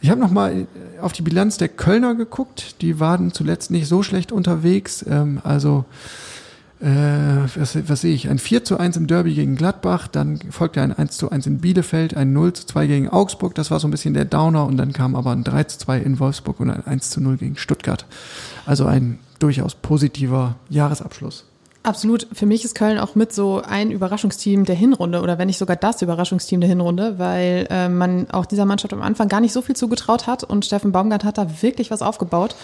Ich 0.00 0.10
habe 0.10 0.20
nochmal 0.20 0.66
auf 1.00 1.12
die 1.12 1.22
Bilanz 1.22 1.56
der 1.56 1.68
Kölner 1.68 2.14
geguckt. 2.14 2.82
Die 2.82 3.00
waren 3.00 3.32
zuletzt 3.32 3.70
nicht 3.70 3.88
so 3.88 4.02
schlecht 4.02 4.32
unterwegs. 4.32 5.04
Ähm, 5.08 5.40
also, 5.42 5.84
äh, 6.80 6.86
was, 7.56 7.78
was 7.88 8.02
sehe 8.02 8.14
ich? 8.14 8.28
Ein 8.28 8.38
4 8.38 8.64
zu 8.64 8.78
1 8.78 8.96
im 8.98 9.06
Derby 9.06 9.34
gegen 9.34 9.56
Gladbach, 9.56 10.08
dann 10.08 10.38
folgte 10.50 10.82
ein 10.82 10.92
1 10.92 11.16
zu 11.16 11.30
1 11.30 11.46
in 11.46 11.58
Bielefeld, 11.58 12.14
ein 12.16 12.32
0 12.34 12.52
zu 12.52 12.66
2 12.66 12.86
gegen 12.86 13.08
Augsburg, 13.08 13.54
das 13.54 13.70
war 13.70 13.80
so 13.80 13.88
ein 13.88 13.90
bisschen 13.90 14.12
der 14.12 14.26
Downer 14.26 14.66
und 14.66 14.76
dann 14.76 14.92
kam 14.92 15.16
aber 15.16 15.32
ein 15.32 15.42
3 15.42 15.64
zu 15.64 15.78
2 15.78 15.98
in 16.00 16.18
Wolfsburg 16.18 16.60
und 16.60 16.70
ein 16.70 16.86
1 16.86 17.10
zu 17.10 17.22
0 17.22 17.38
gegen 17.38 17.56
Stuttgart. 17.56 18.04
Also 18.66 18.84
ein 18.84 19.18
durchaus 19.38 19.74
positiver 19.74 20.56
Jahresabschluss. 20.68 21.46
Absolut. 21.86 22.26
Für 22.32 22.46
mich 22.46 22.64
ist 22.64 22.74
Köln 22.74 22.98
auch 22.98 23.14
mit 23.14 23.32
so 23.32 23.62
ein 23.64 23.92
Überraschungsteam 23.92 24.64
der 24.64 24.74
Hinrunde 24.74 25.20
oder 25.20 25.38
wenn 25.38 25.46
nicht 25.46 25.56
sogar 25.58 25.76
das 25.76 26.02
Überraschungsteam 26.02 26.60
der 26.60 26.68
Hinrunde, 26.68 27.20
weil 27.20 27.68
äh, 27.70 27.88
man 27.88 28.28
auch 28.28 28.44
dieser 28.44 28.64
Mannschaft 28.64 28.92
am 28.92 29.02
Anfang 29.02 29.28
gar 29.28 29.40
nicht 29.40 29.52
so 29.52 29.62
viel 29.62 29.76
zugetraut 29.76 30.26
hat 30.26 30.42
und 30.42 30.64
Steffen 30.64 30.90
Baumgart 30.90 31.22
hat 31.22 31.38
da 31.38 31.62
wirklich 31.62 31.92
was 31.92 32.02
aufgebaut. 32.02 32.56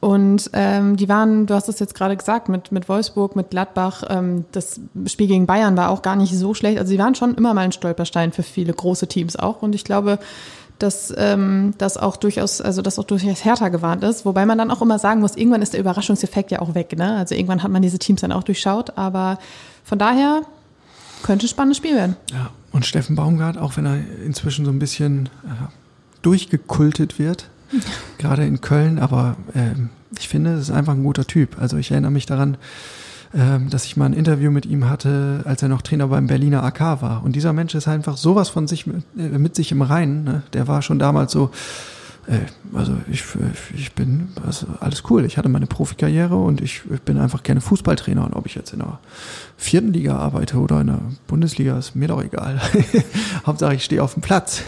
Und 0.00 0.48
ähm, 0.54 0.96
die 0.96 1.10
waren, 1.10 1.44
du 1.44 1.52
hast 1.52 1.68
es 1.68 1.78
jetzt 1.78 1.94
gerade 1.94 2.16
gesagt, 2.16 2.48
mit, 2.48 2.72
mit 2.72 2.88
Wolfsburg, 2.88 3.36
mit 3.36 3.50
Gladbach, 3.50 4.02
ähm, 4.08 4.46
das 4.52 4.80
Spiel 5.08 5.26
gegen 5.26 5.44
Bayern 5.44 5.76
war 5.76 5.90
auch 5.90 6.00
gar 6.00 6.16
nicht 6.16 6.34
so 6.34 6.54
schlecht. 6.54 6.78
Also 6.78 6.88
sie 6.88 6.98
waren 6.98 7.14
schon 7.14 7.34
immer 7.34 7.52
mal 7.52 7.66
ein 7.66 7.72
Stolperstein 7.72 8.32
für 8.32 8.42
viele 8.42 8.72
große 8.72 9.08
Teams 9.08 9.36
auch. 9.36 9.60
Und 9.60 9.74
ich 9.74 9.84
glaube, 9.84 10.18
dass 10.78 11.12
ähm, 11.16 11.74
das 11.78 11.96
auch 11.96 12.16
durchaus, 12.16 12.60
also 12.60 12.82
das 12.82 12.98
auch 12.98 13.04
durchaus 13.04 13.44
härter 13.44 13.70
gewarnt 13.70 14.02
ist. 14.02 14.24
Wobei 14.24 14.44
man 14.46 14.58
dann 14.58 14.70
auch 14.70 14.82
immer 14.82 14.98
sagen 14.98 15.20
muss, 15.20 15.36
irgendwann 15.36 15.62
ist 15.62 15.72
der 15.72 15.80
Überraschungseffekt 15.80 16.50
ja 16.50 16.60
auch 16.60 16.74
weg. 16.74 16.96
Ne? 16.96 17.16
Also 17.16 17.34
irgendwann 17.34 17.62
hat 17.62 17.70
man 17.70 17.82
diese 17.82 17.98
Teams 17.98 18.20
dann 18.20 18.32
auch 18.32 18.42
durchschaut. 18.42 18.98
Aber 18.98 19.38
von 19.84 19.98
daher 19.98 20.42
könnte 21.22 21.46
ein 21.46 21.48
spannendes 21.48 21.78
Spiel 21.78 21.94
werden. 21.94 22.16
Ja, 22.32 22.50
und 22.72 22.86
Steffen 22.86 23.16
Baumgart, 23.16 23.56
auch 23.56 23.76
wenn 23.76 23.86
er 23.86 23.98
inzwischen 24.24 24.64
so 24.64 24.70
ein 24.70 24.78
bisschen 24.78 25.26
äh, 25.44 25.68
durchgekultet 26.22 27.18
wird, 27.18 27.48
gerade 28.18 28.44
in 28.44 28.60
Köln, 28.60 28.98
aber 28.98 29.36
äh, 29.54 29.70
ich 30.18 30.28
finde, 30.28 30.54
es 30.54 30.68
ist 30.68 30.70
einfach 30.70 30.94
ein 30.94 31.02
guter 31.02 31.26
Typ. 31.26 31.60
Also 31.60 31.76
ich 31.76 31.90
erinnere 31.90 32.10
mich 32.10 32.26
daran, 32.26 32.56
dass 33.68 33.84
ich 33.84 33.96
mal 33.96 34.06
ein 34.06 34.12
Interview 34.12 34.52
mit 34.52 34.64
ihm 34.64 34.88
hatte, 34.88 35.42
als 35.44 35.60
er 35.60 35.68
noch 35.68 35.82
Trainer 35.82 36.06
beim 36.06 36.28
Berliner 36.28 36.62
AK 36.62 37.02
war. 37.02 37.24
Und 37.24 37.34
dieser 37.34 37.52
Mensch 37.52 37.74
ist 37.74 37.88
einfach 37.88 38.16
sowas 38.16 38.48
von 38.48 38.68
sich 38.68 38.86
mit, 38.86 39.02
äh, 39.18 39.38
mit 39.38 39.56
sich 39.56 39.72
im 39.72 39.82
Reinen. 39.82 40.22
Ne? 40.22 40.42
Der 40.52 40.68
war 40.68 40.82
schon 40.82 41.00
damals 41.00 41.32
so, 41.32 41.50
äh, 42.28 42.38
also 42.72 42.96
ich, 43.10 43.24
ich 43.76 43.92
bin, 43.92 44.28
also 44.46 44.66
alles 44.78 45.02
cool. 45.10 45.24
Ich 45.24 45.36
hatte 45.36 45.48
meine 45.48 45.66
Profikarriere 45.66 46.36
und 46.36 46.60
ich, 46.60 46.82
ich 46.92 47.02
bin 47.02 47.18
einfach 47.18 47.42
gerne 47.42 47.60
Fußballtrainer. 47.60 48.24
Und 48.24 48.34
ob 48.34 48.46
ich 48.46 48.54
jetzt 48.54 48.72
in 48.72 48.78
der 48.78 49.00
vierten 49.56 49.92
Liga 49.92 50.16
arbeite 50.16 50.58
oder 50.58 50.80
in 50.80 50.86
der 50.86 51.00
Bundesliga, 51.26 51.76
ist 51.76 51.96
mir 51.96 52.08
doch 52.08 52.22
egal. 52.22 52.60
Hauptsache 53.46 53.74
ich 53.74 53.84
stehe 53.84 54.02
auf 54.02 54.14
dem 54.14 54.22
Platz. 54.22 54.62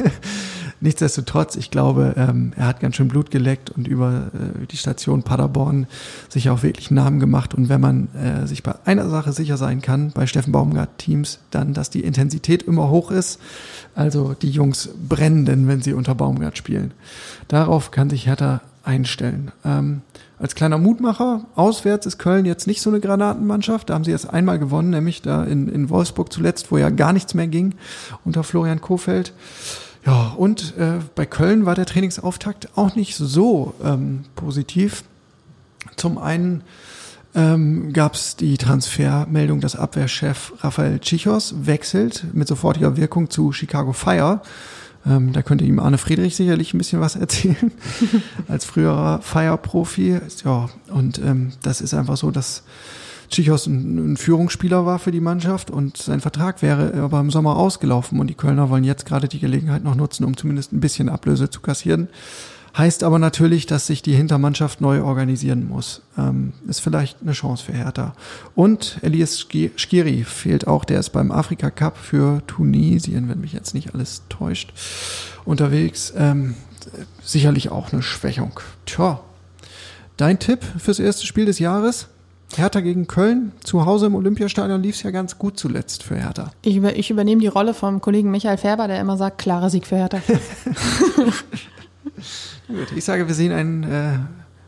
Nichtsdestotrotz, 0.86 1.56
ich 1.56 1.70
glaube, 1.70 2.14
ähm, 2.16 2.52
er 2.56 2.66
hat 2.66 2.80
ganz 2.80 2.96
schön 2.96 3.08
Blut 3.08 3.30
geleckt 3.30 3.70
und 3.70 3.86
über 3.86 4.30
äh, 4.32 4.66
die 4.66 4.76
Station 4.76 5.22
Paderborn 5.22 5.86
sich 6.28 6.48
auch 6.48 6.62
wirklich 6.62 6.90
Namen 6.90 7.20
gemacht. 7.20 7.54
Und 7.54 7.68
wenn 7.68 7.80
man 7.80 8.08
äh, 8.14 8.46
sich 8.46 8.62
bei 8.62 8.74
einer 8.84 9.08
Sache 9.10 9.32
sicher 9.32 9.56
sein 9.56 9.82
kann, 9.82 10.12
bei 10.12 10.26
Steffen 10.26 10.52
Baumgart 10.52 10.96
Teams, 10.98 11.40
dann, 11.50 11.74
dass 11.74 11.90
die 11.90 12.00
Intensität 12.00 12.62
immer 12.62 12.88
hoch 12.88 13.10
ist. 13.10 13.40
Also 13.94 14.34
die 14.34 14.50
Jungs 14.50 14.88
brennen 15.08 15.44
denn, 15.44 15.68
wenn 15.68 15.82
sie 15.82 15.92
unter 15.92 16.14
Baumgart 16.14 16.56
spielen. 16.56 16.92
Darauf 17.48 17.90
kann 17.90 18.08
sich 18.08 18.26
Hertha 18.26 18.62
einstellen. 18.84 19.50
Ähm, 19.64 20.02
als 20.38 20.54
kleiner 20.54 20.78
Mutmacher, 20.78 21.46
auswärts 21.56 22.06
ist 22.06 22.18
Köln 22.18 22.44
jetzt 22.44 22.66
nicht 22.66 22.80
so 22.80 22.90
eine 22.90 23.00
Granatenmannschaft. 23.00 23.90
Da 23.90 23.94
haben 23.94 24.04
sie 24.04 24.12
erst 24.12 24.30
einmal 24.30 24.58
gewonnen, 24.58 24.90
nämlich 24.90 25.22
da 25.22 25.42
in, 25.42 25.68
in 25.68 25.90
Wolfsburg 25.90 26.32
zuletzt, 26.32 26.70
wo 26.70 26.78
ja 26.78 26.90
gar 26.90 27.12
nichts 27.12 27.34
mehr 27.34 27.48
ging 27.48 27.74
unter 28.24 28.44
Florian 28.44 28.80
Kofeld. 28.80 29.32
Ja, 30.06 30.34
und 30.36 30.76
äh, 30.78 31.00
bei 31.16 31.26
Köln 31.26 31.66
war 31.66 31.74
der 31.74 31.84
Trainingsauftakt 31.84 32.68
auch 32.76 32.94
nicht 32.94 33.16
so 33.16 33.74
ähm, 33.82 34.24
positiv. 34.36 35.02
Zum 35.96 36.16
einen 36.16 36.62
ähm, 37.34 37.92
gab 37.92 38.14
es 38.14 38.36
die 38.36 38.56
Transfermeldung, 38.56 39.60
dass 39.60 39.74
Abwehrchef 39.74 40.52
Rafael 40.60 41.00
Chichos 41.00 41.66
wechselt 41.66 42.24
mit 42.32 42.46
sofortiger 42.46 42.96
Wirkung 42.96 43.30
zu 43.30 43.50
Chicago 43.50 43.92
Fire. 43.92 44.42
Ähm, 45.04 45.32
da 45.32 45.42
könnte 45.42 45.64
ihm 45.64 45.80
Arne 45.80 45.98
Friedrich 45.98 46.36
sicherlich 46.36 46.72
ein 46.72 46.78
bisschen 46.78 47.00
was 47.00 47.16
erzählen, 47.16 47.72
als 48.48 48.64
früherer 48.64 49.20
Fire-Profi. 49.22 50.20
Ja, 50.44 50.70
und 50.88 51.18
ähm, 51.18 51.52
das 51.62 51.80
ist 51.80 51.94
einfach 51.94 52.16
so, 52.16 52.30
dass 52.30 52.62
Tschichos 53.28 53.66
ein, 53.66 54.12
ein, 54.12 54.16
Führungsspieler 54.16 54.86
war 54.86 54.98
für 54.98 55.10
die 55.10 55.20
Mannschaft 55.20 55.70
und 55.70 55.96
sein 55.96 56.20
Vertrag 56.20 56.62
wäre 56.62 56.94
aber 56.94 57.20
im 57.20 57.30
Sommer 57.30 57.56
ausgelaufen 57.56 58.20
und 58.20 58.28
die 58.28 58.34
Kölner 58.34 58.70
wollen 58.70 58.84
jetzt 58.84 59.06
gerade 59.06 59.28
die 59.28 59.40
Gelegenheit 59.40 59.84
noch 59.84 59.94
nutzen, 59.94 60.24
um 60.24 60.36
zumindest 60.36 60.72
ein 60.72 60.80
bisschen 60.80 61.08
Ablöse 61.08 61.50
zu 61.50 61.60
kassieren. 61.60 62.08
Heißt 62.76 63.04
aber 63.04 63.18
natürlich, 63.18 63.64
dass 63.64 63.86
sich 63.86 64.02
die 64.02 64.14
Hintermannschaft 64.14 64.82
neu 64.82 65.02
organisieren 65.02 65.66
muss. 65.66 66.02
Ähm, 66.18 66.52
ist 66.68 66.80
vielleicht 66.80 67.22
eine 67.22 67.32
Chance 67.32 67.64
für 67.64 67.72
Hertha. 67.72 68.14
Und 68.54 68.98
Elias 69.00 69.38
Skiri 69.38 70.24
fehlt 70.24 70.66
auch. 70.66 70.84
Der 70.84 71.00
ist 71.00 71.10
beim 71.10 71.30
Afrika 71.30 71.70
Cup 71.70 71.96
für 71.96 72.42
Tunesien, 72.46 73.30
wenn 73.30 73.40
mich 73.40 73.54
jetzt 73.54 73.72
nicht 73.72 73.94
alles 73.94 74.22
täuscht, 74.28 74.74
unterwegs. 75.46 76.12
Ähm, 76.18 76.54
sicherlich 77.22 77.70
auch 77.70 77.94
eine 77.94 78.02
Schwächung. 78.02 78.60
Tja, 78.84 79.20
dein 80.18 80.38
Tipp 80.38 80.60
fürs 80.78 80.98
erste 80.98 81.26
Spiel 81.26 81.46
des 81.46 81.58
Jahres? 81.58 82.08
Hertha 82.54 82.80
gegen 82.80 83.06
Köln. 83.06 83.52
Zu 83.62 83.86
Hause 83.86 84.06
im 84.06 84.14
Olympiastadion 84.14 84.82
lief 84.82 84.96
es 84.96 85.02
ja 85.02 85.10
ganz 85.10 85.38
gut 85.38 85.58
zuletzt 85.58 86.02
für 86.02 86.16
Hertha. 86.16 86.52
Ich, 86.62 86.76
über, 86.76 86.96
ich 86.96 87.10
übernehme 87.10 87.40
die 87.40 87.48
Rolle 87.48 87.74
vom 87.74 88.00
Kollegen 88.00 88.30
Michael 88.30 88.56
Färber, 88.56 88.88
der 88.88 89.00
immer 89.00 89.16
sagt, 89.16 89.38
klarer 89.38 89.70
Sieg 89.70 89.86
für 89.86 89.96
Hertha. 89.96 90.20
Gut, 92.68 92.92
ich 92.96 93.04
sage, 93.04 93.28
wir 93.28 93.34
sehen 93.34 93.52
ein 93.52 93.82
äh, 93.84 94.18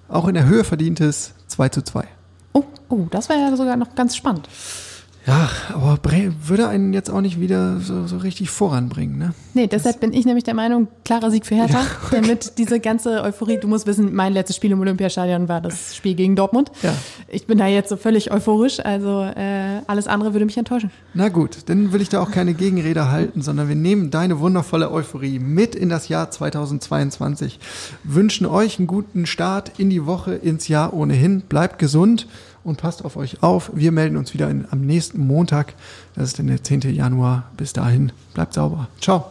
auch 0.08 0.28
in 0.28 0.34
der 0.34 0.46
Höhe 0.46 0.64
verdientes 0.64 1.34
2 1.48 1.68
zu 1.70 1.82
2. 1.82 2.04
Oh, 2.52 2.64
oh 2.88 3.06
das 3.10 3.28
wäre 3.28 3.40
ja 3.40 3.56
sogar 3.56 3.76
noch 3.76 3.94
ganz 3.94 4.16
spannend. 4.16 4.48
Ja, 5.28 5.50
aber 5.74 5.98
würde 6.46 6.68
einen 6.68 6.94
jetzt 6.94 7.10
auch 7.10 7.20
nicht 7.20 7.38
wieder 7.38 7.80
so, 7.80 8.06
so 8.06 8.16
richtig 8.16 8.48
voranbringen, 8.48 9.18
ne? 9.18 9.34
Nee, 9.52 9.66
deshalb 9.66 9.96
das 9.96 10.00
bin 10.00 10.14
ich 10.14 10.24
nämlich 10.24 10.44
der 10.44 10.54
Meinung, 10.54 10.88
klarer 11.04 11.30
Sieg 11.30 11.44
für 11.44 11.54
Hertha, 11.54 11.80
ja, 11.80 11.86
okay. 12.06 12.20
damit 12.22 12.56
diese 12.56 12.80
ganze 12.80 13.22
Euphorie, 13.22 13.58
du 13.60 13.68
musst 13.68 13.86
wissen, 13.86 14.14
mein 14.14 14.32
letztes 14.32 14.56
Spiel 14.56 14.72
im 14.72 14.80
Olympiastadion 14.80 15.46
war 15.46 15.60
das 15.60 15.94
Spiel 15.94 16.14
gegen 16.14 16.34
Dortmund. 16.34 16.72
Ja. 16.82 16.94
Ich 17.28 17.46
bin 17.46 17.58
da 17.58 17.66
jetzt 17.66 17.90
so 17.90 17.98
völlig 17.98 18.32
euphorisch, 18.32 18.80
also 18.80 19.22
äh, 19.22 19.82
alles 19.86 20.06
andere 20.06 20.32
würde 20.32 20.46
mich 20.46 20.56
enttäuschen. 20.56 20.90
Na 21.12 21.28
gut, 21.28 21.58
dann 21.66 21.92
will 21.92 22.00
ich 22.00 22.08
da 22.08 22.22
auch 22.22 22.30
keine 22.30 22.54
Gegenrede 22.54 23.10
halten, 23.10 23.42
sondern 23.42 23.68
wir 23.68 23.76
nehmen 23.76 24.10
deine 24.10 24.40
wundervolle 24.40 24.90
Euphorie 24.90 25.38
mit 25.38 25.74
in 25.74 25.90
das 25.90 26.08
Jahr 26.08 26.30
2022, 26.30 27.60
wünschen 28.02 28.46
euch 28.46 28.78
einen 28.78 28.86
guten 28.86 29.26
Start 29.26 29.72
in 29.78 29.90
die 29.90 30.06
Woche, 30.06 30.36
ins 30.36 30.68
Jahr 30.68 30.94
ohnehin, 30.94 31.42
bleibt 31.42 31.78
gesund 31.78 32.26
und 32.64 32.78
passt 32.78 33.04
auf 33.04 33.16
euch 33.16 33.42
auf. 33.42 33.70
Wir 33.74 33.92
melden 33.92 34.16
uns 34.16 34.34
wieder 34.34 34.48
in, 34.50 34.66
am 34.70 34.80
nächsten 34.82 35.26
Montag. 35.26 35.74
Das 36.14 36.24
ist 36.24 36.38
dann 36.38 36.46
der 36.48 36.62
10. 36.62 36.80
Januar. 36.94 37.50
Bis 37.56 37.72
dahin, 37.72 38.12
bleibt 38.34 38.54
sauber. 38.54 38.88
Ciao. 39.00 39.26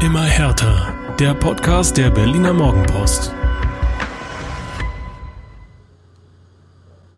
Immer 0.00 0.24
härter. 0.24 0.92
Der 1.18 1.34
Podcast 1.34 1.96
der 1.96 2.10
Berliner 2.10 2.52
Morgenpost. 2.52 3.32